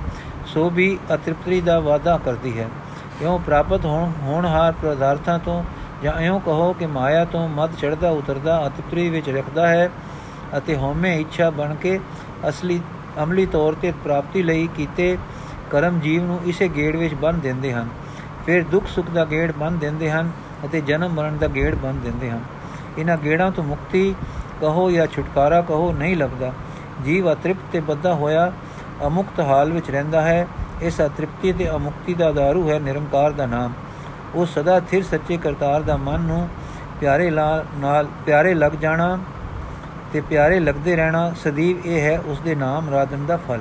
[0.46, 2.67] ਸੋ ਵੀ ਅਤ੍ਰਿਪਤੀ ਦਾ ਵਾਦਾ ਕਰਦੀ ਹੈ।
[3.20, 5.63] ਕਿਉਂ ਪ੍ਰਾਪਤ ਹੋਣ ਹੋਣਹਾਰ ਪਦਾਰਥਾਂ ਤੋਂ
[6.03, 9.89] ਜਾਂ ਐਉਂ ਕਹੋ ਕਿ ਮਾਇਆ ਤੋਂ ਮਦ ਚੜਦਾ ਉਤਰਦਾ ਅਤਿਪਰੀ ਵਿੱਚ ਰੱਖਦਾ ਹੈ
[10.58, 12.00] ਅਤੇ ਹਉਮੈ ਇੱਛਾ ਬਣ ਕੇ
[12.50, 12.82] ਅਸਲੀ
[13.24, 15.17] ਅਮਲੀ ਤੌਰ ਤੇ ਪ੍ਰਾਪਤੀ ਲਈ ਕੀਤੇ
[15.72, 17.88] ਕਰਮ ਜੀਵ ਨੂੰ ਇਸੇ ਗੇੜ ਵਿੱਚ ਬੰਨ ਦਿੰਦੇ ਹਨ।
[18.46, 20.32] ਫਿਰ ਦੁੱਖ ਸੁੱਖ ਦਾ ਗੇੜ ਬੰਨ ਦਿੰਦੇ ਹਨ
[20.65, 22.41] ਅਤੇ ਜਨਮ ਮਰਨ ਦਾ ਗੇੜ ਬੰਨ ਦਿੰਦੇ ਹਨ।
[22.97, 24.15] ਇਹਨਾਂ ਗੇੜਾਂ ਤੋਂ ਮੁਕਤੀ
[24.62, 26.52] ਕਹੋ ਜਾਂ ਛੁਟਕਾਰਾ ਕਹੋ ਨਹੀਂ ਲੱਗਦਾ
[27.06, 28.52] ਜੀਵ ਅਤ੍ਰਿਪਤ ਤੇ ਬੱਧਾ ਹੋਇਆ
[29.08, 30.47] ਅਮੁਕਤ ਹਾਲ ਵਿੱਚ ਰਹਿੰਦਾ ਹੈ।
[30.82, 33.73] ਇਸ ਅਤ੍ਰਿਪਤੀ ਤੇ ਅਮੁਕਤੀ ਦਾ ਦਾਰੂ ਹੈ ਨਿਰੰਕਾਰ ਦਾ ਨਾਮ।
[34.36, 36.47] ਉਹ ਸਦਾ ਥਿਰ ਸੱਚੇ ਕਰਤਾਰ ਦਾ ਮਨ ਨੂੰ
[37.02, 39.17] ਪਿਆਰੇ ਨਾਲ ਪਿਆਰੇ ਲੱਗ ਜਾਣਾ
[40.13, 43.60] ਤੇ ਪਿਆਰੇ ਲੱਗਦੇ ਰਹਿਣਾ ਸਦੀਵ ਇਹ ਹੈ ਉਸ ਦੇ ਨਾਮ ਰਾਧਨ ਦਾ ਫਲ।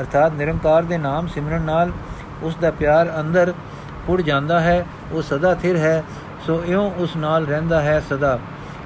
[0.00, 1.92] ਅਰਥਾਤ ਨਿਰੰਕਾਰ ਦੇ ਨਾਮ ਸਿਮਰਨ ਨਾਲ
[2.42, 3.54] ਉਸ ਦਾ ਪਿਆਰ ਅੰਦਰ
[4.06, 6.04] ਪੁੜ ਜਾਂਦਾ ਹੈ, ਉਹ ਸਦਾ ਥਿਰ ਹੈ,
[6.46, 8.38] ਸੋ ਇਉਂ ਉਸ ਨਾਲ ਰਹਿੰਦਾ ਹੈ ਸਦਾ।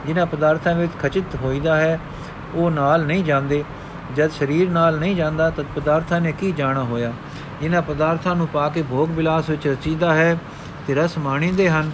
[0.07, 2.01] ਜਿਨ੍ਹਾਂ ਪਦਾਰਥਾਂ ਵਿੱਚ ਖਚਿਤ ਹੋਈਦਾ ਹੈ,
[2.55, 3.65] ਉਹ ਨਾਲ ਨਹੀਂ ਜਾਂਦੇ।
[4.17, 7.13] ਜਦ ਸਰੀਰ ਨਾਲ ਨਹੀਂ ਜਾਂਦਾ, ਤਦ ਪਦਾਰਥਾਂ ਨੇ ਕੀ ਜਾਣਾ ਹੋਇਆ?
[7.61, 10.37] ਜਿਨ੍ਹਾਂ ਪਦਾਰਥਾਂ ਨੂੰ ਪਾ ਕੇ ਭੋਗ ਵਿਲਾਸ ਵਿੱਚ ਰਚੀਦਾ ਹੈ,
[10.87, 11.91] ਤੇ ਰਸ ਮਾਣੀਦੇ ਹਨ।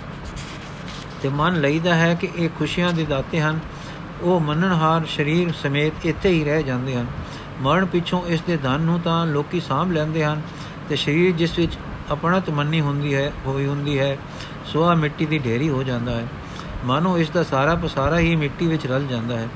[1.23, 3.59] ਤੇ ਮਨ ਲਈਦਾ ਹੈ ਕਿ ਇਹ ਖੁਸ਼ੀਆਂ ਦੇ ਦਾਤੇ ਹਨ।
[4.23, 7.07] ਉਹ ਮੰਨਣਹਾਰ ਸਰੀਰ ਸਮੇਤ ਇੱਥੇ ਹੀ ਰਹਿ ਜਾਂਦੇ ਹਨ।
[7.61, 10.43] ਮਰਨ ਪਿੱਛੋਂ ਇਸ ਦੇ ਧਨ ਨੂੰ ਤਾਂ ਲੋਕੀ ਸਾਂਭ ਲੈਂਦੇ ਹਨ
[10.89, 11.77] ਤੇ ਸਰੀਰ ਜਿਸ ਵਿੱਚ
[12.11, 14.17] ਆਪਣਤ ਮੰਨੀ ਹੁੰਦੀ ਹੈ, ਹੋਈ ਹੁੰਦੀ ਹੈ
[14.67, 16.27] ਸੋ ਆ ਮਿੱਟੀ ਦੀ ਢੇਰੀ ਹੋ ਜਾਂਦਾ ਹੈ।
[16.85, 19.49] ਮਾਨੋ ਇਸ ਦਾ ਸਾਰਾ ਪਸਾਰਾ ਹੀ ਮਿੱਟੀ ਵਿੱਚ ਰਲ ਜਾਂਦਾ ਹੈ।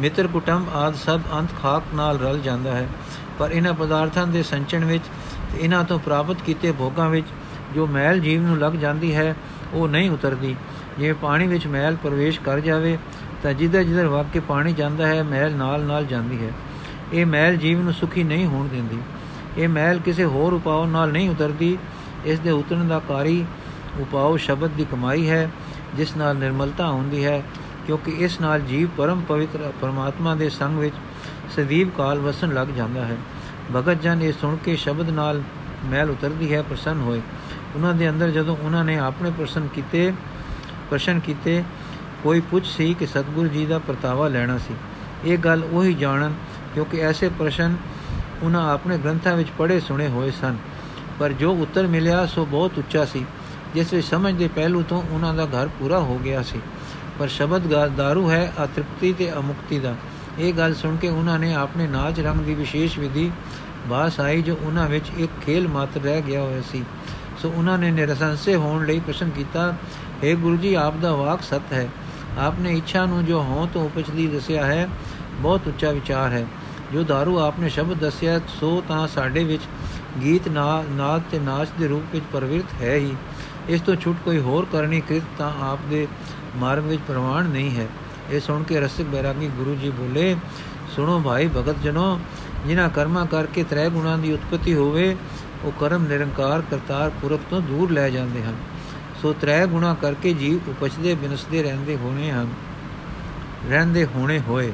[0.00, 2.88] ਮਿੱਤਰ ਕੁਟੰਬ ਆਦ ਸਭ ਅੰਤ ਖਾਕ ਨਾਲ ਰਲ ਜਾਂਦਾ ਹੈ।
[3.38, 5.04] ਪਰ ਇਹਨਾਂ ਪਦਾਰਥਾਂ ਦੇ ਸੰਚਣ ਵਿੱਚ
[5.52, 7.26] ਤੇ ਇਹਨਾਂ ਤੋਂ ਪ੍ਰਾਪਤ ਕੀਤੇ ਭੋਗਾਂ ਵਿੱਚ
[7.74, 9.34] ਜੋ ਮੈਲ ਜੀਵ ਨੂੰ ਲੱਗ ਜਾਂਦੀ ਹੈ,
[9.72, 10.56] ਉਹ ਨਹੀਂ ਉਤਰਦੀ।
[10.98, 12.98] ਜੇ ਪਾਣੀ ਵਿੱਚ ਮੈਲ ਪ੍ਰਵੇਸ਼ ਕਰ ਜਾਵੇ
[13.42, 16.52] ਤਾਂ ਜਿੱਧਰ ਜਿੱਧਰ ਵਗ ਕੇ ਪਾਣੀ ਜਾਂਦਾ ਹੈ ਮੈਲ ਨਾਲ ਨਾਲ ਜਾਂਦੀ ਹੈ।
[17.12, 18.98] ਇਹ ਮੈਲ ਜੀਵ ਨੂੰ ਸੁਖੀ ਨਹੀਂ ਹੋਣ ਦਿੰਦੀ।
[19.58, 21.78] ਇਹ ਮੈਲ ਕਿਸੇ ਹੋਰ ਉਪਾਅ ਨਾਲ ਨਹੀਂ ਉਤਰਦੀ।
[22.24, 23.44] ਇਸ ਦੇ ਉਤਰਨ ਦਾ ਕਾਰੀ
[24.00, 25.50] ਉਪਾਅ ਸ਼ਬਦ ਦੀ ਕਮਾਈ ਹੈ,
[25.96, 27.42] ਜਿਸ ਨਾਲ ਨਿਰਮਲਤਾ ਹੁੰਦੀ ਹੈ,
[27.86, 30.94] ਕਿਉਂਕਿ ਇਸ ਨਾਲ ਜੀਵ ਪਰਮ ਪਵਿੱਤਰ ਪਰਮਾਤਮਾ ਦੇ ਸੰਗ ਵਿੱਚ
[31.56, 33.16] ਸਦੀਵ ਕਾਲ ਵਸਣ ਲੱਗ ਜਾਂਦਾ ਹੈ।
[33.76, 35.42] ਭਗਤ ਜਨ ਇਹ ਸੁਣ ਕੇ ਸ਼ਬਦ ਨਾਲ
[35.84, 37.20] ਮੈਲ ਉਤਰਦੀ ਹੈ, ਪ੍ਰਸੰਨ ਹੋਏ।
[37.74, 40.12] ਉਹਨਾਂ ਦੇ ਅੰਦਰ ਜਦੋਂ ਉਹਨਾਂ ਨੇ ਆਪਣੇ ਪ੍ਰਸ਼ਨ ਕੀਤੇ
[40.90, 41.62] ਪ੍ਰਸ਼ਨ ਕੀਤੇ
[42.22, 44.74] ਕੋਈ ਪੁੱਛ ਸੀ ਕਿ ਸਤਗੁਰੂ ਜੀ ਦਾ ਪ੍ਰਤਾਵਾ ਲੈਣਾ ਸੀ।
[45.24, 46.34] ਇਹ ਗੱਲ ਉਹੀ ਜਾਣਨ
[46.74, 47.76] ਕਿਉਂਕਿ ਐਸੇ ਪ੍ਰਸ਼ਨ
[48.42, 50.56] ਉਹਨਾਂ ਆਪਣੇ ਗ੍ਰੰਥਾਂ ਵਿੱਚ ਪੜ੍ਹੇ ਸੁਣੇ ਹੋਏ ਸਨ।
[51.18, 53.24] ਪਰ ਜੋ ਉੱਤਰ ਮਿਲਿਆ, ਸੋ ਬਹੁਤ ਉੱਚਾ ਸੀ,
[53.74, 56.60] ਜਿਸ ਵਿੱਚ ਸਮਝ ਦੇ ਪਹਿਲੂ ਤੋਂ ਉਹਨਾਂ ਦਾ ਘਰ ਪੂਰਾ ਹੋ ਗਿਆ ਸੀ।
[57.18, 59.94] ਪਰ ਸ਼ਬਦ ਦਾਰੂ ਹੈ ਅਤ੍ਰਿਪਤੀ ਤੇ ਅਮੁਕਤੀ ਦਾ।
[60.38, 63.30] ਇਹ ਗੱਲ ਸੁਣ ਕੇ ਉਹਨਾਂ ਨੇ ਆਪਣੇ ਨਾਚ ਰੰਗ ਦੀ ਵਿਸ਼ੇਸ਼ ਵਿਧੀ
[63.86, 66.84] ਬਾਸ ਆਈ, ਜੋ ਉਹਨਾਂ ਵਿੱਚ ਇੱਕ ਖੇਲ ਮਾਤਰ ਰਹਿ ਗਿਆ ਹੋਇਆ ਸੀ।
[67.42, 69.74] ਸੋ ਉਹਨਾਂ ਨੇ ਨਿਰਸੰਸੇ ਹੋਣ ਲਈ ਪ੍ਰਸ਼ਨ ਕੀਤਾ
[70.24, 71.88] हे ਗੁਰੂ ਜੀ, ਆਪ ਦਾ ਵਾਕ ਸਤ ਹੈ।
[72.38, 74.88] ਆਪਨੇ ਇੱਛਾ ਨੂੰ ਜੋ ਹੋਂ ਤੋਂ ਉਪਜਦੀ ਦੱਸਿਆ ਹੈ,
[75.40, 76.46] ਬਹੁਤ ਉੱਚਾ ਵਿਚਾਰ ਹੈ।
[76.92, 79.62] ਜੋ दारू ਆਪਨੇ ਸ਼ਬਦ ਦੱਸਿਆ, ਸੋ ਤਾਂ ਸਾਡੇ ਵਿੱਚ
[80.22, 83.14] ਗੀਤ ਨਾਦ ਤੇ ਨਾਚ ਦੇ ਰੂਪ ਵਿੱਚ ਪ੍ਰਵਿਰਤ ਹੈ ਹੀ।
[83.68, 86.06] ਇਸ ਤੋਂ ਛੁੱਟ ਕੋਈ ਹੋਰ ਕਰਨੀ ਕ੍ਰਿਤ ਤਾਂ ਆਪ ਦੇ
[86.56, 87.86] ਮਾਰਗ ਵਿੱਚ ਪ੍ਰਮਾਣ ਨਹੀਂ ਹੈ।
[88.30, 90.36] ਇਹ ਸੁਣ ਕੇ ਰਸਿਕ ਬੈਰਾਗੀ ਗੁਰੂ ਜੀ ਬੋਲੇ,
[90.96, 92.18] ਸੁਣੋ ਭਾਈ ਭਗਤ ਜਨੋ
[92.66, 95.16] ਜਿਨ੍ਹਾਂ ਕਰਮਾਂ ਕਰਕੇ ਤ੍ਰੈ ਗੁਣਾਂ ਦੀ ਉਤਪਤੀ ਹੋਵੇ,
[95.64, 98.54] ਉਹ ਕਰਮ ਨਿਰੰਕਾਰ ਕਰਤਾਰ ਪੁਰਖ ਤੋਂ ਦੂਰ ਲੈ ਜਾਂਦੇ ਹਨ।
[99.22, 102.48] ਸੋ ਤ੍ਰੈ ਗੁਣਾ ਕਰਕੇ ਜੀਵ ਉਪਜਦੇ ਬਿਨਸਦੇ ਰਹਿੰਦੇ ਹੋਣੇ ਹਨ,
[103.70, 104.72] ਰਹਿੰਦੇ ਹੋਣੇ ਹੋਏ।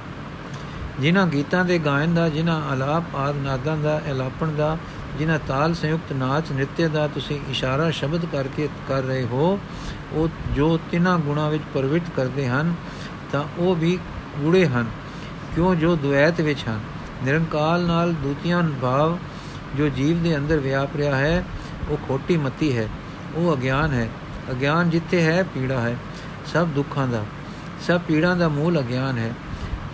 [1.00, 4.78] ਜਿਨ੍ਹਾਂ ਗੀਤਾਂ ਦੇ ਗਾਇਨ ਦਾ, ਜਿਨ੍ਹਾਂ ਆਲਾਪ ਆਦ ਨਾਦਾਂ ਦਾ ਇਲਾਪਣ ਦਾ,
[5.18, 9.61] ਜਿਨ੍ਹਾਂ ਤਾਲ ਸੰਯੁਕਤ ਨਾਚ ਨ੍ਰਿਤਯ ਦਾ ਤੁਸੀਂ ਇਸ਼ਾਰਾ ਸ਼ਬਦ ਕਰਕੇ ਕਰ ਰਹੇ ਹੋ,
[10.12, 12.74] ਉਹ ਜੋ ਤਿੰਨਾਂ ਗੁਣਾ ਵਿੱਚ ਪਰਵਿਤ ਕਰਦੇ ਹਨ,
[13.32, 13.98] ਤਾਂ ਉਹ ਵੀ
[14.38, 14.87] ਗੂੜੇ ਹਨ।
[15.54, 16.80] ਕਿਉਂ ਜੋ ਦੁਐਤ ਵਿੱਚ ਹਨ?
[17.24, 19.18] ਨਿਰੰਕਾਲ ਨਾਲ ਦੂਤੀਆਂ ਭਾਵ,
[19.76, 21.44] ਜੋ ਜੀਵ ਦੇ ਅੰਦਰ ਵਿਆਪ ਰਿਹਾ ਹੈ,
[21.88, 22.88] ਉਹ ਖੋਟੀ ਮਤੀ ਹੈ,
[23.35, 24.09] ਉਹ ਅਗਿਆਨ ਹੈ।
[24.50, 25.96] ਅਗਿਆਨ ਜਿੱਥੇ ਹੈ, ਪੀੜਾ ਹੈ,
[26.46, 27.24] ਸਭ ਦੁੱਖਾਂ ਦਾ,
[27.87, 29.32] ਸਭ ਪੀੜਾਂ ਦਾ ਮੂਲ ਅਗਿਆਨ ਹੈ,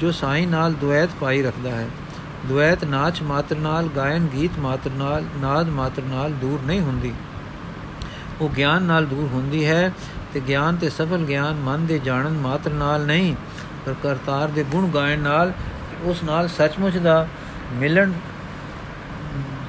[0.01, 1.87] ਜੋ ਸਾਈ ਨਾਲ ਦੁਐਤ ਪਾਈ ਰੱਖਦਾ ਹੈ।
[2.49, 7.13] ਦੁਐਤ ਨਾਚ ਮਾਤਰ ਨਾਲ, ਗਾਇਨ ਗੀਤ ਮਾਤਰ ਨਾਲ, ਨਾਦ ਮਾਤਰ ਨਾਲ ਦੂਰ ਨਹੀਂ ਹੁੰਦੀ।
[8.41, 9.93] ਉਹ ਗਿਆਨ ਨਾਲ ਦੂਰ ਹੁੰਦੀ ਹੈ
[10.35, 13.35] ਤੇ ਗਿਆਨ ਤੇ ਸਫਲ ਗਿਆਨ ਮਨ ਦੇ ਜਾਣਨ ਮਾਤਰ ਨਾਲ ਨਹੀਂ,
[13.87, 15.53] ਪਰ ਕਰਤਾਰ ਦੇ ਗੁਣ ਗਾਇਨ ਨਾਲ,
[16.03, 17.27] ਉਸ ਨਾਲ ਸੱਚਮੁੱਚ ਦਾ
[17.73, 18.13] ਮਿਲਣ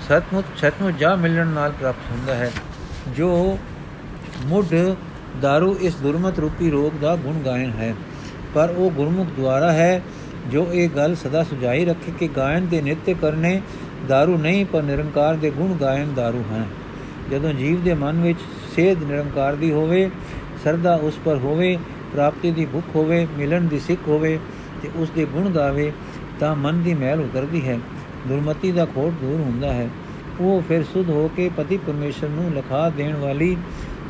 [0.01, 2.51] ਸਤਮੁੱਚ ਸਤਮੁੱਚ ਜਾ ਮਿਲਣ ਨਾਲ ਪ੍ਰਾਪਤ ਹੁੰਦਾ ਹੈ।
[3.09, 3.57] ਜੋ
[4.46, 4.74] ਮੁੱਢ
[5.44, 7.94] दारू ਇਸ ਦੁਰਮਤ ਰੂਪੀ ਰੋਗ ਦਾ ਗੁਣ ਗਾਇਨ ਹੈ
[8.54, 10.00] ਪਰ ਉਹ ਗੁਰਮੁਖ ਦੁਆਰਾ ਹੈ
[10.50, 13.60] ਜੋ ਇਹ ਗੱਲ ਸਦਾ ਸੁਝਾਈ ਰੱਖੇ ਕਿ ਗਾਇਨ ਦੇ ਨਿਤ ਕਰਨੇ
[14.10, 16.66] दारू ਨਹੀਂ ਪਰ ਨਿਰੰਕਾਰ ਦੇ ਗੁਣ ਗਾਇਨ दारू ਹਨ
[17.30, 18.38] ਜਦੋਂ ਜੀਵ ਦੇ ਮਨ ਵਿੱਚ
[18.76, 20.08] ਸੇਧ ਨਿਰੰਕਾਰ ਦੀ ਹੋਵੇ
[20.64, 21.76] ਸਰਦਾ ਉਸ ਪਰ ਹੋਵੇ
[22.12, 24.38] ਪ੍ਰਾਪਤੀ ਦੀ ਭੁੱਖ ਹੋਵੇ ਮਿਲਣ ਦੀ ਸਿੱਖ ਹੋਵੇ
[24.82, 25.92] ਤੇ ਉਸ ਦੇ ਗੁਣ ਗਾਵੇ
[26.40, 27.78] ਤਾਂ ਮਨ ਦੀ ਮੈਲ ਉਤਰਦੀ ਹੈ
[28.28, 29.88] ਦੁਰਮਤੀ ਦਾ ਖੋਟ ਦੂਰ ਹੁੰਦਾ ਹੈ
[30.40, 33.56] ਉਹ ਫਿਰ ਸੁਧ ਹੋ ਕੇ ਪਤੀ ਪਰਮੇਸ਼ਰ ਨੂੰ ਲਖਾ ਦੇਣ ਵਾਲੀ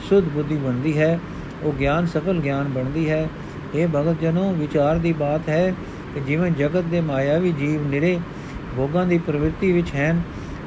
[0.09, 1.19] ਸੁਧ ਬੁੱਧੀ ਬਣਦੀ ਹੈ,
[1.63, 3.27] ਉਹ ਗਿਆਨ ਸਫਲ ਗਿਆਨ ਬਣਦੀ ਹੈ।
[3.75, 5.73] ਇਹ ਭਗਤ ਜਨੋ, ਵਿਚਾਰ ਦੀ ਬਾਤ ਹੈ
[6.13, 8.19] ਕਿ ਜਿਵੇਂ ਜਗਤ ਦੇ ਮਾਇਆਵੀ ਜੀਵ ਨਿਰੇ
[8.77, 10.21] ਭੋਗਾਂ ਦੀ ਪ੍ਰਵਿਰਤੀ ਵਿੱਚ ਹਨ,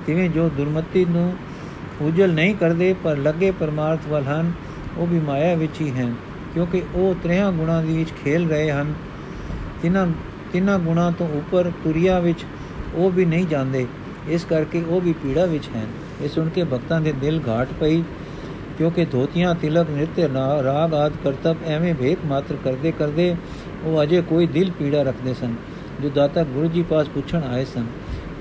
[0.06, 1.32] ਤਿਵੇਂ ਜੋ ਦੁਰਮਤੀ ਨੂੰ
[2.02, 4.52] ਉਜਲ ਨਹੀਂ ਕਰਦੇ, ਪਰ ਲੱਗੇ ਪਰਮਾਰਥ ਵੱਲ ਹਨ,
[4.96, 6.14] ਉਹ ਵੀ ਮਾਇਆ ਵਿੱਚ ਹੀ ਹਨ,
[6.54, 8.94] ਕਿਉਂਕਿ ਉਹ ਤ੍ਰਿਹਾਂ ਗੁਣਾਂ ਦੇ ਵਿੱਚ ਖੇਲ ਰਹੇ ਹਨ।
[9.82, 10.06] ਤਿੰਨਾਂ
[10.52, 12.44] ਤਿੰਨਾਂ ਗੁਣਾਂ ਤੋਂ ਉੱਪਰ ਤੁਰਿਆ ਵਿੱਚ
[12.94, 13.86] ਉਹ ਵੀ ਨਹੀਂ ਜਾਂਦੇ,
[14.28, 15.86] ਇਸ ਕਰਕੇ ਉਹ ਵੀ ਪੀੜਾ ਵਿੱਚ ਹਨ।
[16.22, 18.02] ਇਹ ਸੁਣ ਕੇ ਭਗਤਾਂ ਦੇ ਦਿਲ ਘਾਟ ਪਈ।
[18.78, 20.28] ਕਿਉਂਕਿ ਧੋਤੀਆਂ, ਤਿਲਕ ਨਿਤਯ
[20.64, 23.34] ਰਾਗ ਆਦ ਕਰਤਬ ਐਵੇਂ ਵੇਖ ਮਾਤਰ ਕਰਦੇ ਕਰਦੇ
[23.84, 25.54] ਉਹ ਅਜੇ ਕੋਈ ਦਿਲ ਪੀੜਾ ਰੱਖਦੇ ਸਨ,
[26.02, 27.86] ਜੋ ਦਾਤਾ ਗੁਰੂ ਜੀ ਪਾਸ ਪੁੱਛਣ ਆਏ ਸਨ।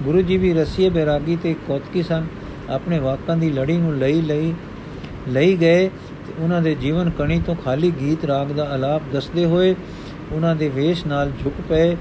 [0.03, 2.25] ਗੁਰੂ ਜੀ ਵੀ ਰਸੀਏ ਬੈਰਾਗੀ ਤੇ ਕੋਤਕੀ ਸਨ,
[2.69, 4.53] ਆਪਣੇ ਵਾਕਾਂ ਦੀ ਲੜੀ ਨੂੰ ਲਈ ਲਈ
[5.29, 9.75] ਲਈ ਗਏ ਤੇ ਉਹਨਾਂ ਦੇ ਜੀਵਨ ਕਣੀ ਤੋਂ ਖਾਲੀ ਗੀਤ ਰਾਗ ਦਾ ਆਲਾਪ ਦੱਸਦੇ ਹੋਏ
[10.31, 11.95] ਉਹਨਾਂ ਦੇ ਵੇਸ਼ ਨਾਲ ਝੁਕ ਪਏ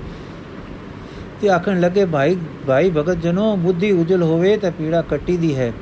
[1.40, 5.72] ਤੇ ਆਖਣ ਲੱਗੇ, ਭਾਈ ਭਾਈ ਭਗਤ ਜਨੋ, ਬੁੱਧੀ ਉਜਲ ਹੋਵੇ ਤਾਂ ਪੀੜਾ ਕੱਟੀ ਦੀ ਹੈ।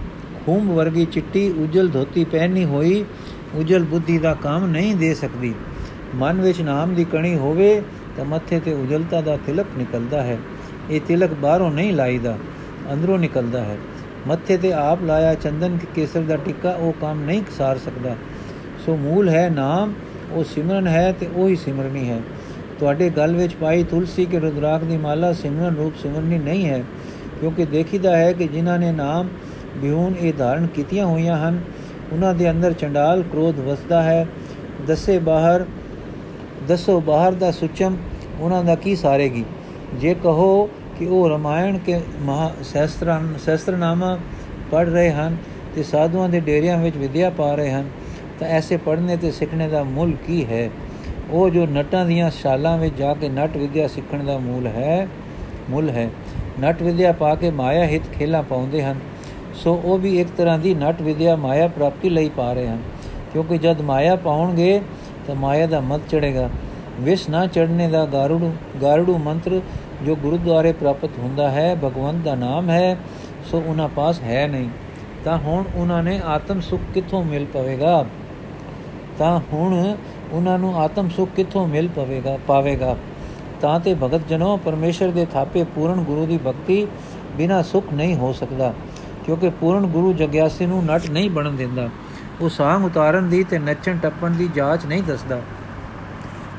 [0.46, 3.04] ਖੂਮ ਵਰਗੀ ਚਿੱਟੀ ਉਜਲ ਧੋਤੀ ਪਹਿਨੀ ਹੋਈ
[3.54, 5.52] ਉਜਲ ਬੁੱਧੀ ਦਾ ਕੰਮ ਨਹੀਂ ਦੇ ਸਕਦੀ।
[6.14, 7.80] ਮਨ ਵਿੱਚ ਨਾਮ ਦੀ ਕਣੀ ਹੋਵੇ
[8.16, 10.38] ਤਾਂ ਮੱਥੇ ਤੇ ਉਜਲਤਾ ਦਾ ਤਿਲਕ ਨਿਕਲਦਾ ਹੈ।
[10.90, 12.36] ਇਹ ਤਿਲਕ ਬਾਹਰੋਂ ਨਹੀਂ ਲਾਈਦਾ,
[12.92, 13.76] ਅੰਦਰੋਂ ਨਿਕਲਦਾ ਹੈ।
[14.26, 18.16] ਮੱਥੇ ਤੇ ਆਪ ਲਾਇਆ ਚੰਦਨ ਕੇਸਰ ਦਾ ਟਿੱਕਾ ਉਹ ਕੰਮ ਨਹੀਂ ਸਾਰ ਸਕਦਾ।
[18.86, 19.92] ਸੋ ਮੂਲ ਹੈ ਨਾਮ,
[20.32, 22.20] ਉਹ ਸਿਮਰਨ ਹੈ ਤੇ ਉਹੀ ਸਿਮਰਨੀ ਹੈ।
[22.80, 26.82] ਤੁਹਾਡੇ ਗਲ ਵਿੱਚ ਪਾਈ ਤੁਲਸੀ ਕੇ ਰੁਦਰਾਕ ਦੀ ਮਾਲਾ ਸਿਮਰਨ ਰੂਪ ਸਿਮਰਨੀ ਨਹੀਂ ਹੈ,
[27.40, 29.28] ਕਿਉਂਕਿ ਦੇਖੀਦਾ ਹੈ ਕਿ ਜਿਨ੍ਹਾਂ ਨੇ ਨਾਮ
[29.76, 31.60] ਬਿਹੂਨ ਇਹ ਧਾਰਨ ਕੀਤੀਆਂ ਹੋਈਆਂ ਹਨ।
[32.12, 34.26] ਉਹਨਾਂ ਦੇ ਅੰਦਰ ਚੰਡਾਲ ਕ੍ਰੋਧ ਵਸਦਾ ਹੈ।
[34.86, 35.64] ਦਸੇ ਬਾਹਰ,
[36.68, 37.96] ਦਸੋ ਬਾਹਰ ਦਾ ਸੁਚਮ
[38.40, 39.44] ਉਹਨਾਂ ਦਾ ਕੀ ਸਾਰੇਗੀ?
[39.94, 44.18] ਜੇ ਕਹੋ ਕਿ ਉਹ ਰਮਾਇਣ ਕੇ ਮਹਾ ਸ਼ਾਸਤਰਾਂ ਸ਼ਾਸਤਰਨਾਮਾ
[44.70, 45.36] ਪੜ ਰਹੇ ਹਨ
[45.74, 47.88] ਤੇ ਸਾਧੂਆਂ ਦੇ ਡੇਰਿਆਂ ਵਿੱਚ ਵਿਦਿਆ ਪਾ ਰਹੇ ਹਨ,
[48.40, 50.70] ਤਾਂ ਐਸੇ ਪੜ੍ਹਨੇ ਤੇ ਸਿੱਖਣੇ ਦਾ ਮੁੱਲ ਕੀ ਹੈ?
[51.30, 55.08] ਉਹ ਜੋ ਨਟਾਂ ਦੀਆਂ ਸ਼ਾਲਾਂ ਵਿੱਚ ਜਾ ਕੇ ਨਟ ਵਿਦਿਆ ਸਿੱਖਣ ਦਾ ਮੂਲ ਹੈ,
[55.70, 56.10] ਮੁੱਲ ਹੈ।
[56.60, 58.96] ਨਟ ਵਿਦਿਆ ਪਾ ਕੇ ਮਾਇਆ ਹਿਤ ਖੇਲਾ ਪਾਉਂਦੇ ਹਨ।
[59.54, 62.82] ਸੋ ਉਹ ਵੀ ਇੱਕ ਤਰ੍ਹਾਂ ਦੀ ਨਟ ਵਿਦਿਆ ਮਾਇਆ ਪ੍ਰਾਪਤੀ ਲਈ ਪਾ ਰਹੇ ਹਨ।
[63.32, 64.80] ਕਿਉਂਕਿ ਜਦ ਮਾਇਆ ਪਾਉਣਗੇ
[65.26, 66.50] ਤਾਂ ਮਾਇਆ ਦਾ ਮਤ ਚੜੇਗਾ
[67.00, 69.60] ਵਿਸ਼ ਨਾ ਚੜਨੇ ਦਾ ਗਾਰੂੜੂ ਗਾਰੂੜੂ ਮੰਤਰ
[70.06, 72.98] ਜੋ ਗੁਰਦੁਆਰੇ ਪ੍ਰਾਪਤ ਹੁੰਦਾ ਹੈ, ਭਗਵੰਤ ਦਾ ਨਾਮ ਹੈ,
[73.50, 74.68] ਸੋ ਉਹਨਾਂ ਪਾਸ ਹੈ ਨਹੀਂ।
[75.24, 78.04] ਤਾਂ ਹੁਣ ਉਹਨਾਂ ਨੇ ਆਤਮ ਸੁਖ ਕਿੱਥੋਂ ਮਿਲ ਪਵੇਗਾ?
[79.18, 79.96] ਤਾਂ ਹੁਣ
[80.32, 82.96] ਉਹਨਾਂ ਨੂੰ ਆਤਮ ਸੁਖ ਕਿੱਥੋਂ ਮਿਲ ਪਵੇਗਾ ਪਾਵੇਗਾ?
[83.60, 86.86] ਤਾਂ ਤੇ ਭਗਤ ਜਨੋ, ਪਰਮੇਸ਼ਰ ਦੇ ਥਾਪੇ ਪੂਰਨ ਗੁਰੂ ਦੀ ਭਗਤੀ
[87.36, 88.74] ਬਿਨਾ ਸੁਖ ਨਹੀਂ ਹੋ ਸਕਦਾ।
[89.26, 91.88] ਕਿਉਂਕਿ ਪੂਰਨ ਗੁਰੂ ਜਗਿਆਸੀ ਨੂੰ ਨਟ ਨਹੀਂ ਬਣਨ ਦਿੰਦਾ।
[92.40, 95.40] ਉਹ ਸਾਂਗ ਉਤਾਰਨ ਦੀ ਤੇ ਨੱਚਣ ਟੱਪਣ ਦੀ ਜਾਂਚ ਨਹੀਂ ਦੱਸਦਾ।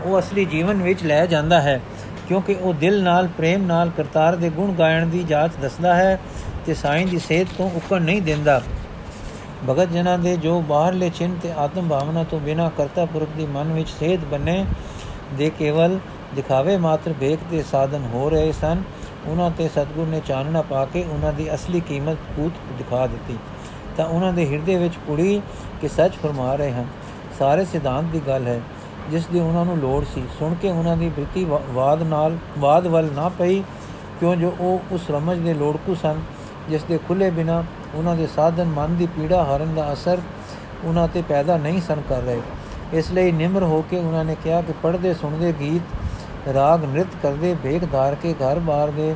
[0.03, 1.79] ਉਹ ਅਸਲੀ ਜੀਵਨ ਵਿੱਚ ਲੈ ਜਾਂਦਾ ਹੈ,
[2.27, 6.19] ਕਿਉਂਕਿ ਉਹ ਦਿਲ ਨਾਲ, ਪ੍ਰੇਮ ਨਾਲ ਕਰਤਾਰ ਦੇ ਗੁਣ ਗਾਇਣ ਦੀ ਜਾਂਚ ਦੱਸਦਾ ਹੈ
[6.65, 8.61] ਤੇ ਸਾਈਂ ਦੀ ਸੇਧ ਤੋਂ ਉੱਕਣ ਨਹੀਂ ਦਿੰਦਾ।
[9.69, 13.71] ਭਗਤ ਜਨਾਂ ਦੇ ਜੋ ਬਾਹਰਲੇ ਚਿੰਤ ਤੇ ਆਤਮ ਭਾਵਨਾ ਤੋਂ ਬਿਨਾ ਕਰਤਾ ਪੁਰਖ ਦੀ ਮਨ
[13.73, 14.65] ਵਿੱਚ ਸੇਧ ਬਨੇ,
[15.33, 15.97] ਦੇ ਕੇਵਲ
[16.35, 18.81] ਦਿਖਾਵੇ ਮਾਤਰ ਵੇਖ ਤੇ ਸਾਧਨ ਹੋ ਰਹੇ ਸਨ।
[19.27, 23.37] ਉਹਨਾਂ ਤੇ ਸਤਗੁਰ ਨੇ ਚਾਨਣਾ ਪਾ ਕੇ ਉਹਨਾਂ ਦੀ ਅਸਲੀ ਕੀਮਤ ਕੂਤ ਦਿਖਾ ਦਿੱਤੀ।
[23.97, 25.41] ਤਾਂ ਉਹਨਾਂ ਦੇ ਹਿਰਦੇ ਵਿੱਚ ਕੁੜੀ
[25.81, 26.85] ਕਿ ਸੱਚ ਫਰਮਾ ਰਹੇ ਹਨ।
[27.39, 28.59] ਸਾਰੇ ਸਿਧਾਂਤ ਦੀ ਗੱਲ ਹੈ,
[29.11, 33.09] ਜਿਸ ਦੀ ਉਹਨਾਂ ਨੂੰ ਲੋੜ ਸੀ। ਸੁਣ ਕੇ ਉਹਨਾਂ ਦੀ ਬ੍ਰਿਤੀ ਵਾਦ ਨਾਲ, ਵਾਦ ਵੱਲ
[33.15, 33.63] ਨਾ ਪਈ,
[34.19, 36.21] ਕਿਉਂ ਜੋ ਉਹ ਉਸ ਰਮਜ ਦੇ ਲੋੜਕੂ ਸਨ,
[36.69, 37.63] ਜਿਸ ਦੇ ਖੁੱਲੇ ਬਿਨਾ
[37.95, 40.21] ਉਹਨਾਂ ਦੇ ਸਾਧਨ ਮਨ ਦੀ ਪੀੜਾ ਹਰਨ ਦਾ ਅਸਰ
[40.83, 42.41] ਉਹਨਾਂ ਤੇ ਪੈਦਾ ਨਹੀਂ ਸਨ ਕਰ ਰਹੇ।
[42.93, 45.81] ਇਸ ਲਈ ਨਿਮਰ ਹੋ ਕੇ ਉਹਨਾਂ ਨੇ ਕਿਹਾ ਕਿ ਪੜਦੇ ਸੁਣਦੇ ਗੀਤ
[46.53, 49.15] ਰਾਗ ਨ੍ਰਿਤ ਕਰਦੇ ਵੇਖ ਧਾਰ ਕੇ ਘਰ-ਬਾਰ ਦੇ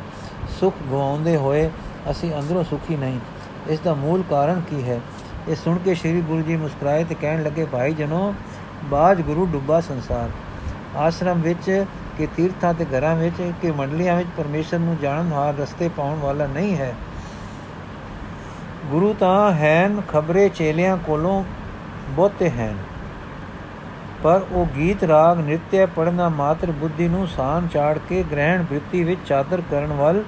[0.59, 1.69] ਸੁਖ ਗਵਾਉਂਦੇ ਹੋਏ
[2.11, 3.19] ਅਸੀਂ ਅੰਦਰੋਂ ਸੁਖੀ ਨਹੀਂ।
[3.67, 4.99] ਇਸ ਦਾ ਮੂਲ ਕਾਰਨ ਕੀ ਹੈ?
[5.47, 8.33] ਇਹ ਸੁਣ ਕੇ ਸ੍ਰੀ ਗੁਰੂ ਜੀ ਮੁਸਕਰਾਏ ਤੇ ਕਹਿਣ ਲੱਗੇ ਭਾਈ ਜਨੋ
[8.83, 10.29] ਬਾਜ ਗੁਰੂ ਡੁੱਬਾ ਸੰਸਾਰ।
[10.97, 11.85] ਆਸ਼ਰਮ ਵਿੱਚ
[12.17, 16.47] ਕਿ ਤੀਰਥਾਂ ਤੇ ਘਰਾਂ ਵਿੱਚ ਕਿ ਮੰਡਲੀਆਂ ਵਿੱਚ ਪਰਮੇਸ਼ਰ ਨੂੰ ਜਾਣਨ ਹਾਰ ਰਸਤੇ ਪਾਉਣ ਵਾਲਾ
[16.47, 16.95] ਨਹੀਂ ਹੈ।
[18.85, 21.43] ਗੁਰੂ ਤਾਂ ਹੈਨ ਖਬਰੇ ਚੇਲਿਆਂ ਕੋਲੋਂ
[22.09, 22.77] ਬਹੁਤੇ ਹਨ।
[24.23, 29.19] ਪਰ ਉਹ ਗੀਤ ਰਾਗ ਨਿਤਯ ਪੜਨਾ ਮਾਤਰ ਬੁੱਧੀ ਨੂੰ ਸਾਨ ਚਾੜ ਕੇ ਗ੍ਰਹਿਣ ਬ੍ਰਿਤੀ ਵਿੱਚ
[29.25, 30.23] ਚਾਦਰ ਕਰਨ ਵੱਲ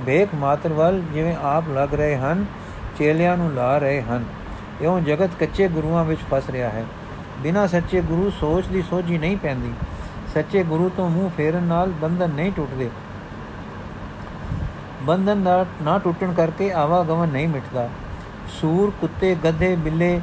[0.00, 2.44] ਵੇਖ ਮਾਤਰ ਵੱਲ ਜਿਵੇਂ ਆਪ ਲੱਗ ਰਹੇ ਹਨ,
[2.98, 4.24] ਚੇਲਿਆਂ ਨੂੰ ਲਾ ਰਹੇ ਹਨ।
[4.80, 6.84] ਇਉਂ ਜਗਤ ਕੱਚੇ ਗੁਰੂਆਂ ਵਿੱਚ ਫਸ ਰਿਹਾ ਹੈ।
[7.38, 9.72] ਬਿਨਾ ਸੱਚੇ ਗੁਰੂ ਸੋਚ ਦੀ ਸੋਝੀ ਨਹੀਂ ਪੈਂਦੀ।
[10.34, 12.90] ਸੱਚੇ ਗੁਰੂ ਤੋਂ ਮੂੰਹ ਫੇਰਨ ਨਾਲ ਬੰਧਨ ਨਹੀਂ ਟੁੱਟਦੇ।
[15.02, 17.88] ਬੰਧਨ ਦਾ ਨਾ ਟੁੱਟਣ ਕਰਕੇ ਆਵਾਗਮਨ ਨਹੀਂ ਮਿਟਦਾ।
[18.48, 20.20] ਸੂਰ, ਕੁੱਤੇ, ਗੱਧੇ, ਬਿੱਲੇ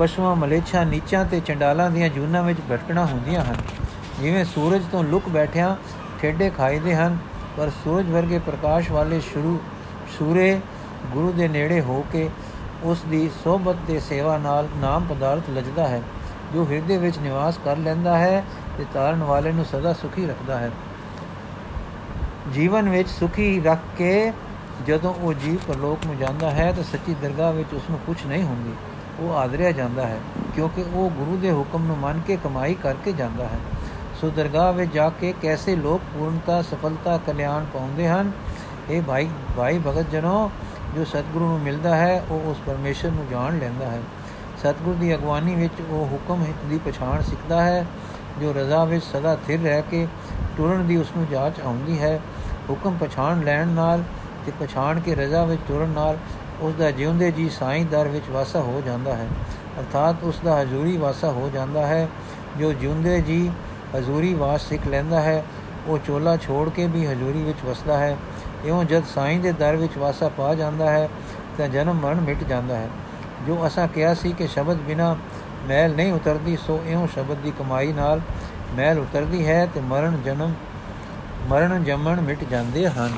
[0.00, 3.56] ਪਸ਼ੂਆਂ, ਮਲੇਛਾ, ਨੀਚਾਂ ਤੇ ਚੰਡਾਲਾਂ ਦੀਆਂ ਜੂਨਾਂ ਵਿੱਚ ਭਟਕਣਾ ਹੁੰਦੀਆਂ ਹਨ।
[4.20, 5.76] ਜਿਵੇਂ ਸੂਰਜ ਤੋਂ ਲੁਕ ਬੈਠਿਆਂ
[6.20, 7.18] ਠੇਡੇ ਖਾਈਦੇ ਹਨ,
[7.56, 9.58] ਪਰ ਸੂਰਜ ਵਰਗੇ ਪ੍ਰਕਾਸ਼ ਵਾਲੇ ਸ਼ੁਰੂ,
[10.18, 10.60] ਸੂਰੇ
[11.12, 12.28] ਗੁਰੂ ਦੇ ਨੇੜੇ ਹੋ ਕੇ
[12.82, 16.02] ਉਸ ਦੀ ਸੋਭਤ ਦੇ ਸੇਵਾ ਨਾਲ ਨਾਮ ਪਦਾਰਥ ਲਜਦਾ ਹੈ,
[16.54, 18.44] ਜੋ ਹਿਰਦੇ ਵਿੱਚ ਨਿਵਾਸ ਕਰ ਲੈਂਦਾ ਹੈ
[18.78, 20.70] ਤੇ ਤਾਰਨ ਵਾਲੇ ਨੂੰ ਸਦਾ ਸੁਖੀ ਰੱਖਦਾ ਹੈ।
[22.54, 24.32] ਜੀਵਨ ਵਿੱਚ ਸੁਖੀ ਰੱਖ ਕੇ
[24.86, 28.42] ਜਦੋਂ ਉਹ ਜੀਵ ਪਰਲੋਕ ਨੂੰ ਜਾਂਦਾ ਹੈ ਤਾਂ ਸੱਚੀ ਦਰਗਾਹ ਵਿੱਚ ਉਸ ਨੂੰ ਕੁਝ ਨਹੀਂ
[28.42, 28.72] ਹੁੰਦੀ।
[29.20, 30.18] ਉਹ ਆਦਰਿਆ ਜਾਂਦਾ ਹੈ,
[30.54, 33.58] ਕਿਉਂਕਿ ਉਹ ਗੁਰੂ ਦੇ ਹੁਕਮ ਨੂੰ ਮੰਨ ਕੇ ਕਮਾਈ ਕਰਕੇ ਜਾਂਦਾ ਹੈ।
[34.20, 38.30] ਸੋ ਦਰਗਾਹ ਵਿੱਚ ਜਾ ਕੇ ਕੈਸੇ ਲੋਕ ਪੂਰਨਤਾ, ਸਫਲਤਾ, ਕਲਿਆਣ ਪਾਉਂਦੇ ਹਨ?
[38.90, 40.50] ਇਹ ਭਾਈ ਭਾਈ ਭਗਤ ਜਨੋ
[40.94, 44.00] ਜੋ ਸਤਿਗੁਰੂ ਨੂੰ ਮਿਲਦਾ ਹੈ, ਉਹ ਉਸ ਪਰਮੇਸ਼ਰ ਨੂੰ ਜਾਣ ਲੈਂਦਾ ਹੈ।
[44.58, 47.86] ਸਤਿਗੁਰ ਦੀ ਅਗਵਾਨੀ ਵਿੱਚ ਉਹ ਹੁਕਮ ਦੀ ਪਛਾਣ ਸਿੱਖਦਾ ਹੈ,
[48.40, 50.06] ਜੋ ਰਜ਼ਾ ਵਿੱਚ ਸਦਾ ਥਿਰ ਰਹਿ ਕੇ
[50.56, 52.20] ਟੁਰਨ ਦੀ ਉਸ ਨੂੰ ਜਾਂਚ ਆਉਂਦੀ ਹੈ।
[52.70, 54.02] ਹੁਕਮ ਪਛਾਣ ਲੈਣ ਨਾਲ
[54.46, 56.16] ਤੇ ਪਛਾਣ ਕੇ ਰਜ਼ਾ ਵਿੱਚ ਟੁਰਨ ਨਾਲ
[56.60, 59.26] ਉਸ ਦਾ ਜਿਉਂਦੇ ਜੀ ਸਾਈਂ ਦਰ ਵਿੱਚ ਵਾਸਾ ਹੋ ਜਾਂਦਾ ਹੈ।
[59.78, 62.08] ਅਰਥਾਤ ਉਸ ਦਾ ਹਜ਼ੂਰੀ ਵਾਸਾ ਹੋ ਜਾਂਦਾ ਹੈ।
[62.58, 63.50] ਜੋ ਜਿਉਂਦੇ ਜੀ
[63.98, 65.44] ਹਜ਼ੂਰੀ ਵਾਸ ਸਿੱਖ ਲੈਂਦਾ ਹੈ,
[65.86, 68.16] ਉਹ ਚੋਲਾ ਛੋੜ ਕੇ ਵੀ ਹਜ਼ੂਰੀ ਵਿੱਚ ਵਸਦਾ ਹੈ।
[68.64, 71.08] ਇਉਂ ਜਦ ਸਾਈਂ ਦੇ ਦਰ ਵਿੱਚ ਵਾਸਾ ਪਾ ਜਾਂਦਾ ਹੈ,
[71.58, 72.88] ਤਾਂ ਜਨਮ ਮਰਨ ਮਿਟ ਜਾਂਦਾ ਹੈ।
[73.46, 75.16] ਜੋ ਅਸਾਂ ਕਿਹਾ ਸੀ ਕਿ ਸ਼ਬਦ ਬਿਨਾ
[75.68, 78.20] ਮੈਲ ਨਹੀਂ ਉਤਰਦੀ, ਸੋ ਇਉਂ ਸ਼ਬਦ ਦੀ ਕਮਾਈ ਨਾਲ
[78.76, 80.52] ਮੈਲ ਉਤਰਦੀ ਹੈ ਤੇ ਮਰਨ ਜਨਮ,
[81.48, 83.12] ਮਰਨ ਜੰਮਣ ਮਿਟ ਜਾਂਦੇ ਹਨ।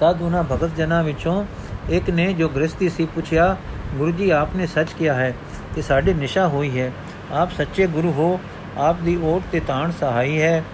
[0.00, 1.44] ਤਦ ਉਹਨਾਂ ਭਗਤ ਜਨਾਂ ਵਿੱਚੋਂ
[1.90, 3.56] ਇੱਕ ਨੇ ਜੋ ਗ੍ਰਸਤੀ ਸੀ ਪੁੱਛਿਆ,
[3.94, 5.34] ਗੁਰੂ ਜੀ, ਆਪਨੇ ਸੱਚ ਕਿਹਾ ਹੈ?
[5.74, 6.92] ਕਿ ਸਾਡੇ ਨਿਸ਼ਾ ਹੋਈ ਹੈ।
[7.32, 8.40] ਆਪ ਸੱਚੇ ਗੁਰੂ ਹੋ,
[8.78, 10.64] ਆਪ ਦੀ ਓਟ ਤੇ ਤਾਣ ਸਹਾਈ ਹੈ।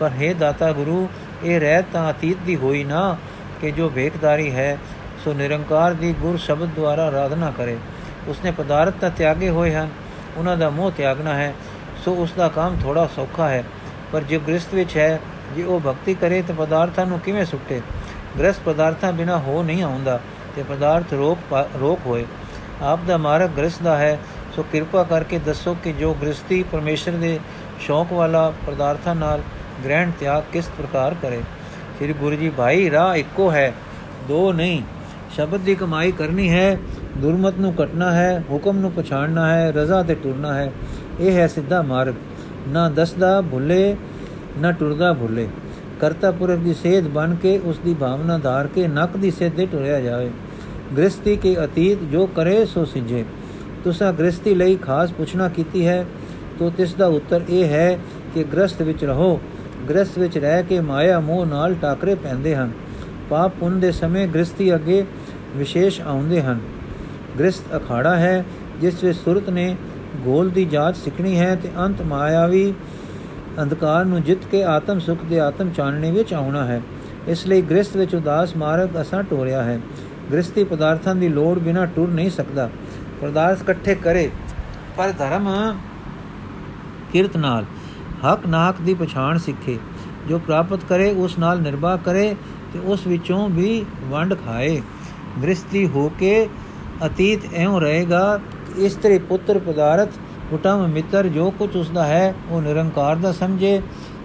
[0.00, 1.08] ਪਰ ਹੈ ਦਾਤਾ ਗੁਰੂ,
[1.44, 3.16] ਇਹ ਰਹਿਤ ਤਾਂ ਅਤੀਤ ਦੀ ਹੋਈ ਨਾ
[3.60, 4.78] ਕਿ ਜੋ ਵੇਖਦਾਰੀ ਹੈ,
[5.24, 7.76] ਸੋ ਨਿਰੰਕਾਰ ਦੀ ਗੁਰ ਸ਼ਬਦ ਦੁਆਰਾ ਆਰਾਧਨਾ ਕਰੇ।
[8.28, 9.88] ਉਸਨੇ ਪਦਾਰਥ ਤਾਂ ਤਿਆਗੇ ਹੋਏ ਹਨ,
[10.36, 11.54] ਉਹਨਾਂ ਦਾ ਮੋਹ ਤਿਆਗਣਾ ਹੈ,
[12.04, 13.64] ਸੋ ਉਸ ਦਾ ਕੰਮ ਥੋੜਾ ਸੌਖਾ ਹੈ।
[14.12, 15.20] ਪਰ ਜੇ ਗ੍ਰਸਥ ਵਿੱਚ ਹੈ,
[15.56, 17.80] ਜੇ ਉਹ ਭਗਤੀ ਕਰੇ ਤਾਂ ਪਦਾਰਥਾਂ ਨੂੰ ਕਿਵੇਂ ਸੁੱਟੇ?
[18.38, 20.20] ਗ੍ਰਸਥ ਪਦਾਰਥਾਂ ਬਿਨਾ ਹੋ ਨਹੀਂ ਆਉਂਦਾ
[20.56, 21.38] ਤੇ ਪਦਾਰਥ ਰੋਕ
[21.80, 22.24] ਰੋਕ ਹੋਏ।
[22.82, 24.18] ਆਪ ਦਾ ਮਾਰਗ ਗ੍ਰਸਥ ਦਾ ਹੈ,
[24.56, 27.38] ਸੋ ਕਿਰਪਾ ਕਰਕੇ ਦੱਸੋ ਕਿ ਜੋ ਗ੍ਰਸਤੀ ਪਰਮੇਸ਼ਰ ਦੇ
[27.80, 29.40] ਸ਼ੌਕ ਵਾਲਾ ਪਦਾਰਥਾਂ ਨਾਲ
[29.84, 31.40] ਗ੍ਰਹਿਣ ਤਿਆਗ ਕਿਸ ਪ੍ਰਕਾਰ ਕਰੇ?
[31.98, 33.72] ਸ੍ਰੀ ਗੁਰੂ ਜੀ, ਭਾਈ, ਰਾਹ ਇੱਕੋ ਹੈ,
[34.28, 34.82] ਦੋ ਨਹੀਂ।
[35.30, 36.76] ਸ਼ਬਦ ਦੀ ਕਮਾਈ ਕਰਨੀ ਹੈ,
[37.16, 40.72] ਦੁਰਮਤ ਨੂੰ ਕਟਣਾ ਹੈ, ਹੁਕਮ ਨੂੰ ਪਛਾਣਨਾ ਹੈ, ਰਜ਼ਾ ਤੇ ਟੁਰਨਾ ਹੈ।
[41.20, 42.14] ਇਹ ਹੈ ਸਿੱਧਾ ਮਾਰਗ।
[42.68, 43.96] ਨਾ ਦਸਦਾ ਭੁੱਲੇ,
[44.58, 45.48] ਨਾ ਟੁਰਦਾ ਭੁੱਲੇ।
[46.00, 50.00] ਕਰਤਾ ਪੁਰਖ ਦੀ ਸੇਧ ਬਣ ਕੇ ਉਸ ਦੀ ਭਾਵਨਾ ਧਾਰ ਕੇ ਨੱਕ ਦੀ ਸੇਧੇ ਟੁਰਿਆ
[50.00, 50.30] ਜਾਵੇ।
[50.96, 53.24] ਗ੍ਰਸਤੀ ਕੇ ਅਤੀਤ ਜੋ ਕਰੇ ਸੋ ਸਿੰਜੇ।
[53.84, 56.06] ਤੁਸਾਂ ਗ੍ਰਸਤੀ ਲਈ ਖਾਸ ਪੁੱਛਣਾ ਕੀਤੀ ਹੈ,
[56.58, 57.98] ਤੋ ਤਿਸ ਦਾ ਉੱਤਰ ਇਹ ਹੈ
[58.34, 59.40] ਕਿ ਗ੍ਰਸਤ ਵਿੱਚ ਰਹੋ।
[59.88, 62.70] ਗ੍ਰਸਤ ਵਿੱਚ ਰਹਿ ਕੇ ਮਾਇਆ ਮੋਹ ਨਾਲ ਟਾਕਰੇ ਪੈਂਦੇ ਹਨ।
[63.30, 65.04] ਪਾਪ ਪੁੰਨ ਦੇ ਸਮੇਂ ਗ੍ਰਸਤੀ ਅੱਗੇ
[65.56, 66.58] ਵਿਸ਼ੇਸ਼ ਆਉਂਦੇ ਹਨ।
[67.38, 68.44] ਗ੍ਰਸਤ ਅਖਾੜਾ ਹੈ,
[68.80, 69.76] ਜਿਸ ਵਿੱਚ ਸੁਰਤ ਨੇ
[70.16, 72.74] ਗੋਲ ਦੀ ਜਾਂਚ ਸਿੱਖਣੀ ਹੈ ਤੇ ਅੰਤ ਮਾਇਆਵੀ
[73.58, 76.80] ਅੰਧਕਾਰ ਨੂੰ ਜਿੱਤ ਕੇ ਆਤਮ ਸੁਖ ਦੇ ਆਤਮ ਚਾਨਣੇ ਵਿੱਚ ਆਉਣਾ ਹੈ।
[77.28, 79.78] ਇਸ ਲਈ ਗ੍ਰਸਤ ਵਿੱਚ ਉਦਾਸ ਮਾਰਗ ਅਸਾਂ ਟੋਰਿਆ ਹੈ।
[80.32, 82.68] ਗ੍ਰਸਤੀ ਪਦਾਰਥਾਂ ਦੀ ਲੋੜ ਬਿਨਾ ਟੁਰ ਨਹੀਂ ਸਕਦਾ।
[83.22, 84.30] ਪਦਾਰਥ ਇਕੱਠੇ ਕਰੇ,
[84.96, 85.48] ਪਰ ਧਰਮ
[87.12, 87.64] ਕਿਰਤ ਨਾਲ,
[88.24, 89.78] ਹਕ ਨਾਕ ਦੀ ਪਛਾਣ ਸਿੱਖੇ।
[90.28, 92.34] ਜੋ ਪ੍ਰਾਪਤ ਕਰੇ, ਉਸ ਨਾਲ ਨਿਰਵਾਹ ਕਰੇ
[92.72, 94.80] ਤੇ ਉਸ ਵਿੱਚੋਂ ਵੀ ਵੰਡ ਖਾਏ।
[95.42, 96.48] ਗ੍ਰਸਤੀ ਹੋ ਕੇ
[97.06, 98.40] ਅਤੀਤ ਐਉਂ ਰਹੇਗਾ
[98.76, 100.08] ਇਸਤਰੀ ਪੁੱਤਰ ਪਦਾਰਥ
[100.50, 103.80] ਕੁਟਮ ਮਿੱਤਰ ਜੋ ਕੁਝ ਉਸਦਾ ਹੈ, ਉਹ ਨਿਰੰਕਾਰ ਦਾ ਸਮਝੇ।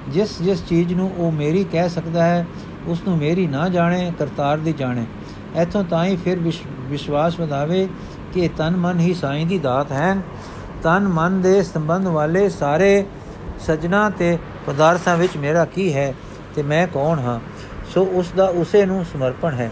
[0.09, 2.45] ਜਿਸ ਜਿਸ ਚੀਜ਼ ਨੂੰ ਉਹ ਮੇਰੀ ਕਹਿ ਸਕਦਾ ਹੈ
[2.87, 5.05] ਉਸ ਨੂੰ ਮੇਰੀ ਨਾ ਜਾਣੇ, ਕਰਤਾਰ ਦੀ ਜਾਣੇ।
[5.61, 6.39] ਇਥੋਂ ਤਾਂ ਹੀ ਫਿਰ
[6.79, 7.87] ਵਿਸ਼ਵਾਸ ਵਧਾਵੇ
[8.33, 10.15] ਕਿ ਤਨ ਮਨ ਹੀ ਸਾਈਂ ਦੀ ਦਾਤ ਹੈ।
[10.83, 13.05] ਤਨ ਮਨ ਦੇ ਸੰਬੰਧ ਵਾਲੇ ਸਾਰੇ
[13.59, 16.13] ਸਜਣਾ ਤੇ ਪਦਾਰਥਾਂ ਵਿੱਚ ਮੇਰਾ ਕੀ ਹੈ
[16.55, 17.39] ਤੇ ਮੈਂ ਕੌਣ ਹਾਂ?
[17.93, 19.71] ਸੋ ਉਸ ਦਾ ਉਸੇ ਨੂੰ ਸਮਰਪਣ ਹੈ।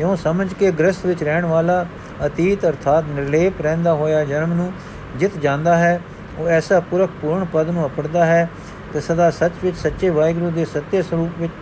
[0.00, 1.86] ਇਉਂ ਸਮਝ ਕੇ ਗ੍ਰਸਥ ਵਿੱਚ ਰਹਿਣ ਵਾਲਾ
[2.26, 4.72] ਅਤੀਤ ਅਰਥਾਤ ਨਿਰਲੇਪ ਰਹਿੰਦਾ ਹੋਇਆ ਜਨਮ ਨੂੰ
[5.16, 6.00] ਜਿੱਤ ਜਾਂਦਾ ਹੈ,
[6.38, 8.48] ਉਹ ਐਸਾ ਪੁਰਖ ਪੂਰਨ ਪਦ ਨੂੰ ਅਪੜਦਾ ਹੈ
[8.92, 11.52] ਤੇ ਸਦਾ ਸੱਚ ਵਿੱਚ ਸੱਚੇ ਵਾਹਿਗੁਰੂ ਦੇ ਸੱਤੇ ਸਰੂਪ ਵਿੱਚ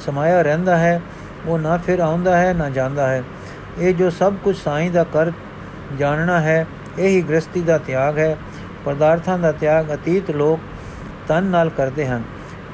[0.00, 1.00] ਸਮਾਇਆ ਰਹਿੰਦਾ ਹੈ।
[1.46, 3.22] ਉਹ ਨਾ ਫਿਰ ਆਉਂਦਾ ਹੈ, ਨਾ ਜਾਂਦਾ ਹੈ।
[3.78, 5.30] ਇਹ ਜੋ ਸਭ ਕੁਝ ਸਾਈਂ ਦਾ ਕਰ
[5.98, 6.66] ਜਾਣਨਾ ਹੈ,
[6.98, 8.36] ਇਹੀ ਗ੍ਰਸਤੀ ਦਾ ਤਿਆਗ ਹੈ।
[8.84, 10.60] ਪਦਾਰਥਾਂ ਦਾ ਤਿਆਗ ਅਤੀਤ ਲੋਕ
[11.28, 12.22] ਤਨ ਨਾਲ ਕਰਦੇ ਹਨ,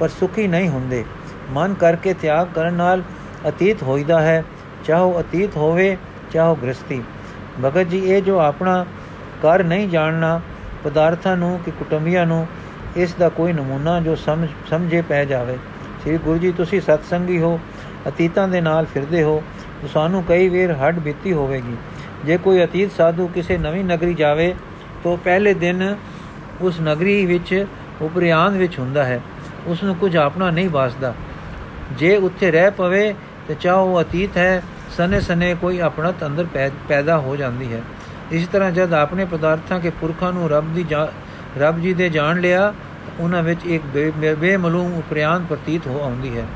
[0.01, 1.05] ਪਰ ਸੁਖੀ ਨਹੀਂ ਹੁੰਦੇ।
[1.51, 3.03] ਮਨ ਕਰਕੇ ਤਿਆਗ ਕਰਨ ਨਾਲ
[3.49, 4.45] ਅਤੀਤ ਹੋਈਦਾ ਹੈ।
[4.85, 5.97] ਚਾਹੋ ਅਤੀਤ ਹੋਵੇ,
[6.33, 7.03] ਚਾਹੋ ਗ੍ਰਸਤੀ
[7.65, 8.85] ਭਗਤ ਜੀ, ਇਹ ਜੋ ਆਪਣਾ
[9.43, 10.41] ਕਰ ਨਹੀਂ ਜਾਣਨਾ
[10.85, 12.47] ਪਦਾਰਥਾਂ ਨੂੰ ਕਿ ਕੁਟੰਬੀਆਂ ਨੂੰ,
[12.97, 15.59] ਇਸ ਦਾ ਕੋਈ ਨਮੂਨਾ ਜੋ ਸਮਝ, ਸਮਝੇ ਪੈ ਜਾਵੇ।
[16.03, 17.61] ਸ੍ਰੀ ਗੁਰੂ ਜੀ, ਤੁਸੀਂ ਸਤਸੰਗੀ ਹੋ,
[18.09, 19.43] ਅਤੀਤਾਂ ਦੇ ਨਾਲ ਫਿਰਦੇ ਹੋ,
[19.81, 21.77] ਤਾਂ ਸਾਨੂੰ ਕਈ ਵੇਰ ਹੱਡ ਬੀਤੀ ਹੋਵੇਗੀ।
[22.25, 24.55] ਜੇ ਕੋਈ ਅਤੀਤ ਸਾਧੂ ਕਿਸੇ ਨਵੀਂ ਨਗਰੀ ਜਾਵੇ,
[25.05, 25.97] ਤਾਂ ਪਹਿਲੇ ਦਿਨ
[26.61, 27.67] ਉਸ ਨਗਰੀ ਵਿੱਚ
[28.03, 29.21] ਉਪਰਿਆੰਦ ਵਿੱਚ ਹੁੰਦਾ ਹੈ।
[29.67, 31.15] ਉਸ ਨੂੰ ਕੁਝ ਆਪਣਾ ਨਹੀਂ ਵਾਸਦਾ।
[31.93, 33.15] ਜੇ ਉੱਥੇ ਰਹਿ ਪਵੇ,
[33.49, 34.63] ਤੇ ਚਾਹੋ ਅਤੀਤ ਹੈ
[34.97, 36.47] ਸਨੇ ਸਨੇ ਕੋਈ ਆਪਣਤ ਅੰਦਰ
[36.89, 37.83] ਪੈਦਾ ਹੋ ਜਾਂਦੀ ਹੈ।
[38.33, 40.87] ਇਸ ਤਰ੍ਹਾਂ ਜਦ ਆਪਣੇ ਪਦਾਰਥਾਂ ਕੇ ਪੁਰਖਾਂ ਨੂੰ ਰੱਬ ਦੀ
[41.59, 42.75] ਰੱਬ ਜੀ ਦੇ ਜਾਣ ਲਿਆ
[43.21, 43.85] ਉਹਨਾਂ ਵਿੱਚ ਇੱਕ
[44.39, 46.47] ਬੇਮਲੂਮ ਉਪਰਿਆਨ ਪ੍ਰਤੀਤ ਹੋ ਆਉਂਦੀ ਹੈ।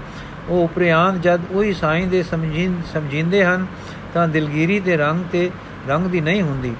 [0.49, 2.23] ਉਹ ਉਪਰਿਆਨ ਜਦ ਉਹੀ ਸਾਈਂ ਦੇ
[2.93, 3.67] ਸਮਝਿੰਦੇ ਹਨ,
[4.15, 5.51] ਤਾਂ ਦਿਲਗੀਰੀ ਦੇ ਰੰਗ ਤੇ
[5.89, 6.75] ਰੰਗ ਦੀ ਨਹੀਂ ਹੁੰਦੀ।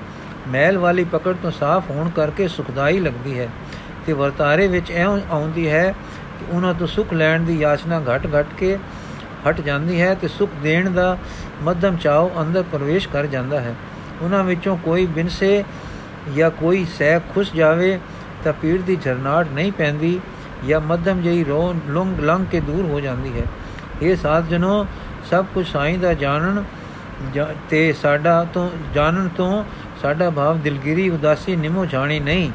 [0.49, 3.49] ਮੈਲ ਵਾਲੀ ਪਕੜ ਤੋਂ ਸਾਫ਼ ਹੋਣ ਕਰਕੇ ਸੁਖਦਾਈ ਲੱਗਦੀ ਹੈ।
[4.07, 5.95] ਤੇ ਵਰਤਾਰੇ ਵਿੱਚ ਐ ਆਉਂਦੀ ਹੈ
[6.39, 8.79] ਕਿ ਉਹਨਾਂ ਤੋਂ ਸੁਖ ਲੈਣ ਦੀ ਯਾਚਨਾ ਘਟ-ਘਟ ਕੇ
[9.49, 11.19] ਹਟ ਜਾਂਦੀ ਹੈ ਤੇ ਸੁਖ ਦੇਣ ਦਾ
[11.63, 13.75] ਮੱਧਮ ਚਾਉ ਅੰਦਰ ਪ੍ਰਵੇਸ਼ ਕਰ ਜਾਂਦਾ ਹੈ।
[14.23, 15.65] ਉਹਨਾਂ ਵਿੱਚੋਂ ਕੋਈ ਬਿਨਸੇ
[16.37, 17.99] ਜਾਂ ਕੋਈ ਸਹਿ ਖੁਸ਼ ਜਾਵੇ
[18.45, 20.21] ਤਾਂ ਪੀੜ ਦੀ ਝਰਨਾਟ ਨਹੀਂ ਪੈਂਦੀ
[20.69, 23.47] ਜਾਂ ਮੱਧਮ ਜਈ ਰੋ ਲੰਗ ਲੰਗ ਕੇ ਦੂਰ ਹੋ ਜਾਂਦੀ ਹੈ।
[24.03, 24.87] ਇਹ ਸਾਧ ਜਨੋ
[25.31, 26.65] ਸਭ ਕੁਝ ਸਾਈਂ ਦਾ ਜਾਣਨ
[27.71, 29.65] ਤੇ ਸਾਡਾ ਤੋਂ ਜਾਣਨ ਤੋਂ
[30.03, 32.51] ਸਾਡਾ ਭਾਵ ਦਿਲਗਿਰੀ ਉਦਾਸੀ ਨਿਮੋ ਜਾਣੀ ਨਹੀਂ।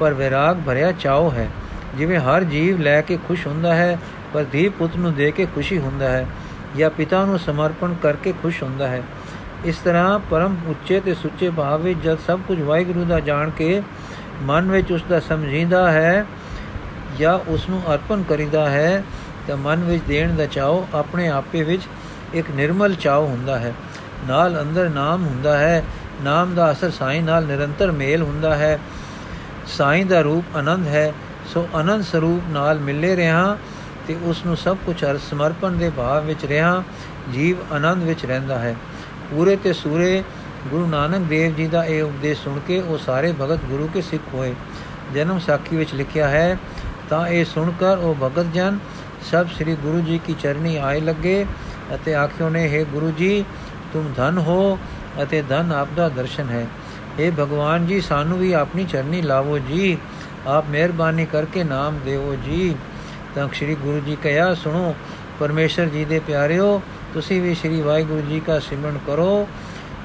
[0.00, 1.48] ਪਰ ਵਿਰਾਗ ਭਰਿਆ ਚਾਉ ਹੈ।
[1.94, 3.98] ਜਿਵੇਂ ਹਰ ਜੀਵ ਲੈ ਕੇ ਖੁਸ਼ ਹੁੰਦਾ ਹੈ,
[4.34, 6.26] ਪਰ ਧੀ ਪੁੱਤ ਨੂੰ ਦੇ ਕੇ ਖੁਸ਼ੀ ਹੁੰਦਾ ਹੈ
[6.76, 9.02] ਜਾਂ ਪਿਤਾ ਨੂੰ ਸਮਰਪਣ ਕਰਕੇ ਖੁਸ਼ ਹੁੰਦਾ ਹੈ।
[9.64, 13.82] ਇਸ ਤਰ੍ਹਾਂ ਪਰਮ ਉੱਚੇ ਤੇ ਸੁੱਚੇ ਭਾਵ ਵਿੱਚ ਜਦ ਸਭ ਕੁਝ ਵਾਹਿਗੁਰੂ ਦਾ ਜਾਣ ਕੇ
[14.42, 16.26] ਮਨ ਵਿੱਚ ਉਸ ਦਾ ਸਮਝੀਂਦਾ ਹੈ
[17.18, 19.04] ਜਾਂ ਉਸ ਨੂੰ ਅਰਪਣ ਕਰੀਦਾ ਹੈ,
[19.48, 21.82] ਤਾਂ ਮਨ ਵਿੱਚ ਦੇਣ ਦਾ ਚਾਉ ਆਪਣੇ ਆਪੇ ਵਿੱਚ
[22.34, 23.74] ਇੱਕ ਨਿਰਮਲ ਚਾਉ ਹੁੰਦਾ ਹੈ।
[24.28, 25.84] ਨਾਲ ਅੰਦਰ ਨਾਮ ਹੁੰਦਾ ਹੈ।
[26.22, 28.78] ਨਾਮ ਦਾ ਅਸਰ ਸਾਈਂ ਨਾਲ ਨਿਰੰਤਰ ਮੇਲ ਹੁੰਦਾ ਹੈ।
[29.66, 31.12] ਸਾਈਂ ਦਾ ਰੂਪ ਆਨੰਦ ਹੈ।
[31.54, 33.58] ਸੋ ਅਨੰਦ ਸਰੂਪ ਨਾਲ ਮਿਲੇ ਰਹਾ
[34.06, 36.82] ਤੇ ਉਸ ਨੂੰ ਸਭ ਕੁਝ ਅਰ, ਸਮਰਪਣ ਦੇ ਭਾਵ ਵਿੱਚ ਰਹਾ।
[37.32, 38.76] ਜੀਵ ਆਨੰਦ ਵਿੱਚ ਰਹਿੰਦਾ ਹੈ।
[39.32, 40.22] ਪੂਰੇ ਤੇ ਸੂਰੇ
[40.70, 44.22] ਗੁਰੂ ਨਾਨਕ ਦੇਵ ਜੀ ਦਾ ਇਹ ਉਪਦੇਸ਼ ਸੁਣ ਕੇ ਉਹ ਸਾਰੇ ਭਗਤ ਗੁਰੂ ਕੇ ਸਿੱਖ
[44.34, 44.54] ਹੋਏ।
[45.14, 46.58] ਜਨਮ ਸਾਖੀ ਵਿੱਚ ਲਿਖਿਆ ਹੈ,
[47.10, 48.78] ਤਾਂ ਇਹ ਸੁਣ ਕਰ ਉਹ ਭਗਤ ਜਨ,
[49.30, 51.44] ਸਭ ਸ੍ਰੀ ਗੁਰੂ ਜੀ ਕੀ ਚਰਨੀ ਆਏ ਲੱਗੇ
[51.94, 53.44] ਅਤੇ ਆਖਿਓ ਨੇ हे ਗੁਰੂ ਜੀ,
[53.92, 54.78] ਤੁਮ ਧਨ ਹੋ
[55.22, 56.66] ਅਤੇ ਧਨ ਆਪ ਦਾ ਦਰਸ਼ਨ ਹੈ।
[57.18, 59.98] हे ਭਗਵਾਨ ਜੀ, ਸਾਨੂੰ ਵੀ ਆਪਣੀ ਚਰਨੀ ਲਾਵੋ ਜੀ।
[60.46, 62.74] ਆਪ ਮਿਹਰਬਾਨੀ ਕਰਕੇ ਨਾਮ ਦੇਵੋ ਜੀ।
[63.34, 64.94] ਤਾਂ ਸ੍ਰੀ ਗੁਰੂ ਜੀ ਕਹਿਆ ਸੁਣੋ,
[65.40, 66.82] ਪਰਮੇਸ਼ਰ ਜੀ ਦੇ ਪਿਆਰਿਓ
[67.14, 69.46] ਤੁਸੀਂ ਵੀ ਸ੍ਰੀ ਵਾਹਿਗੁਰੂ ਜੀ ਦਾ ਸਿਮਰਨ ਕਰੋ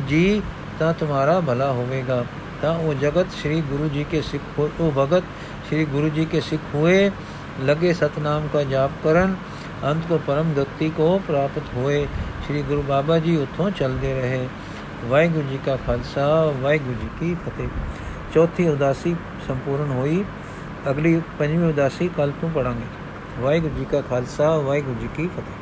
[0.07, 0.41] ਜੀ
[0.79, 2.23] ਤਾਂ ਤੁਹਾਡਾ ਭਲਾ ਹੋਵੇਗਾ
[2.61, 5.23] ਤਾਂ ਉਹ ਜਗਤ ਸ੍ਰੀ ਗੁਰੂ ਜੀ ਕੇ ਸਿੱਖ ਉਹ ਭਗਤ
[5.69, 7.09] ਸ੍ਰੀ ਗੁਰੂ ਜੀ ਕੇ ਸਿੱਖ ਹੋਏ
[7.65, 9.35] ਲਗੇ ਸਤਨਾਮ का ਜਾਪ ਕਰਨ
[9.83, 12.05] ਅੰਤ ਕੋ ਪਰਮ ਗਤੀ ਕੋ ਪ੍ਰਾਪਤ ਹੋਏ
[12.47, 14.47] ਸ੍ਰੀ ਗੁਰੂ ਬਾਬਾ ਜੀ ਉਥੋਂ ਚੱਲਦੇ ਰਹੇ
[15.09, 16.27] ਵਾਹਿਗੁਰੂ ਜੀ ਕਾ ਖਾਲਸਾ
[16.61, 17.67] ਵਾਹਿਗੁਰੂ ਜੀ ਕੀ ਫਤਿਹ
[18.33, 19.15] ਚੌਥੀ ਉਦਾਸੀ
[19.47, 20.23] ਸੰਪੂਰਨ ਹੋਈ
[20.89, 25.56] ਅਗਲੀ ਪੰਜਵੀਂ ਉਦਾਸੀ ਕੱਲ ਤੋਂ ਪੜਾਂਗੇ ਵਾਹਿਗੁਰੂ ਜੀ ਕਾ ਖਾਲਸਾ ਵਾਹਿਗੁਰੂ ਜੀ ਕੀ ਫਤਿਹ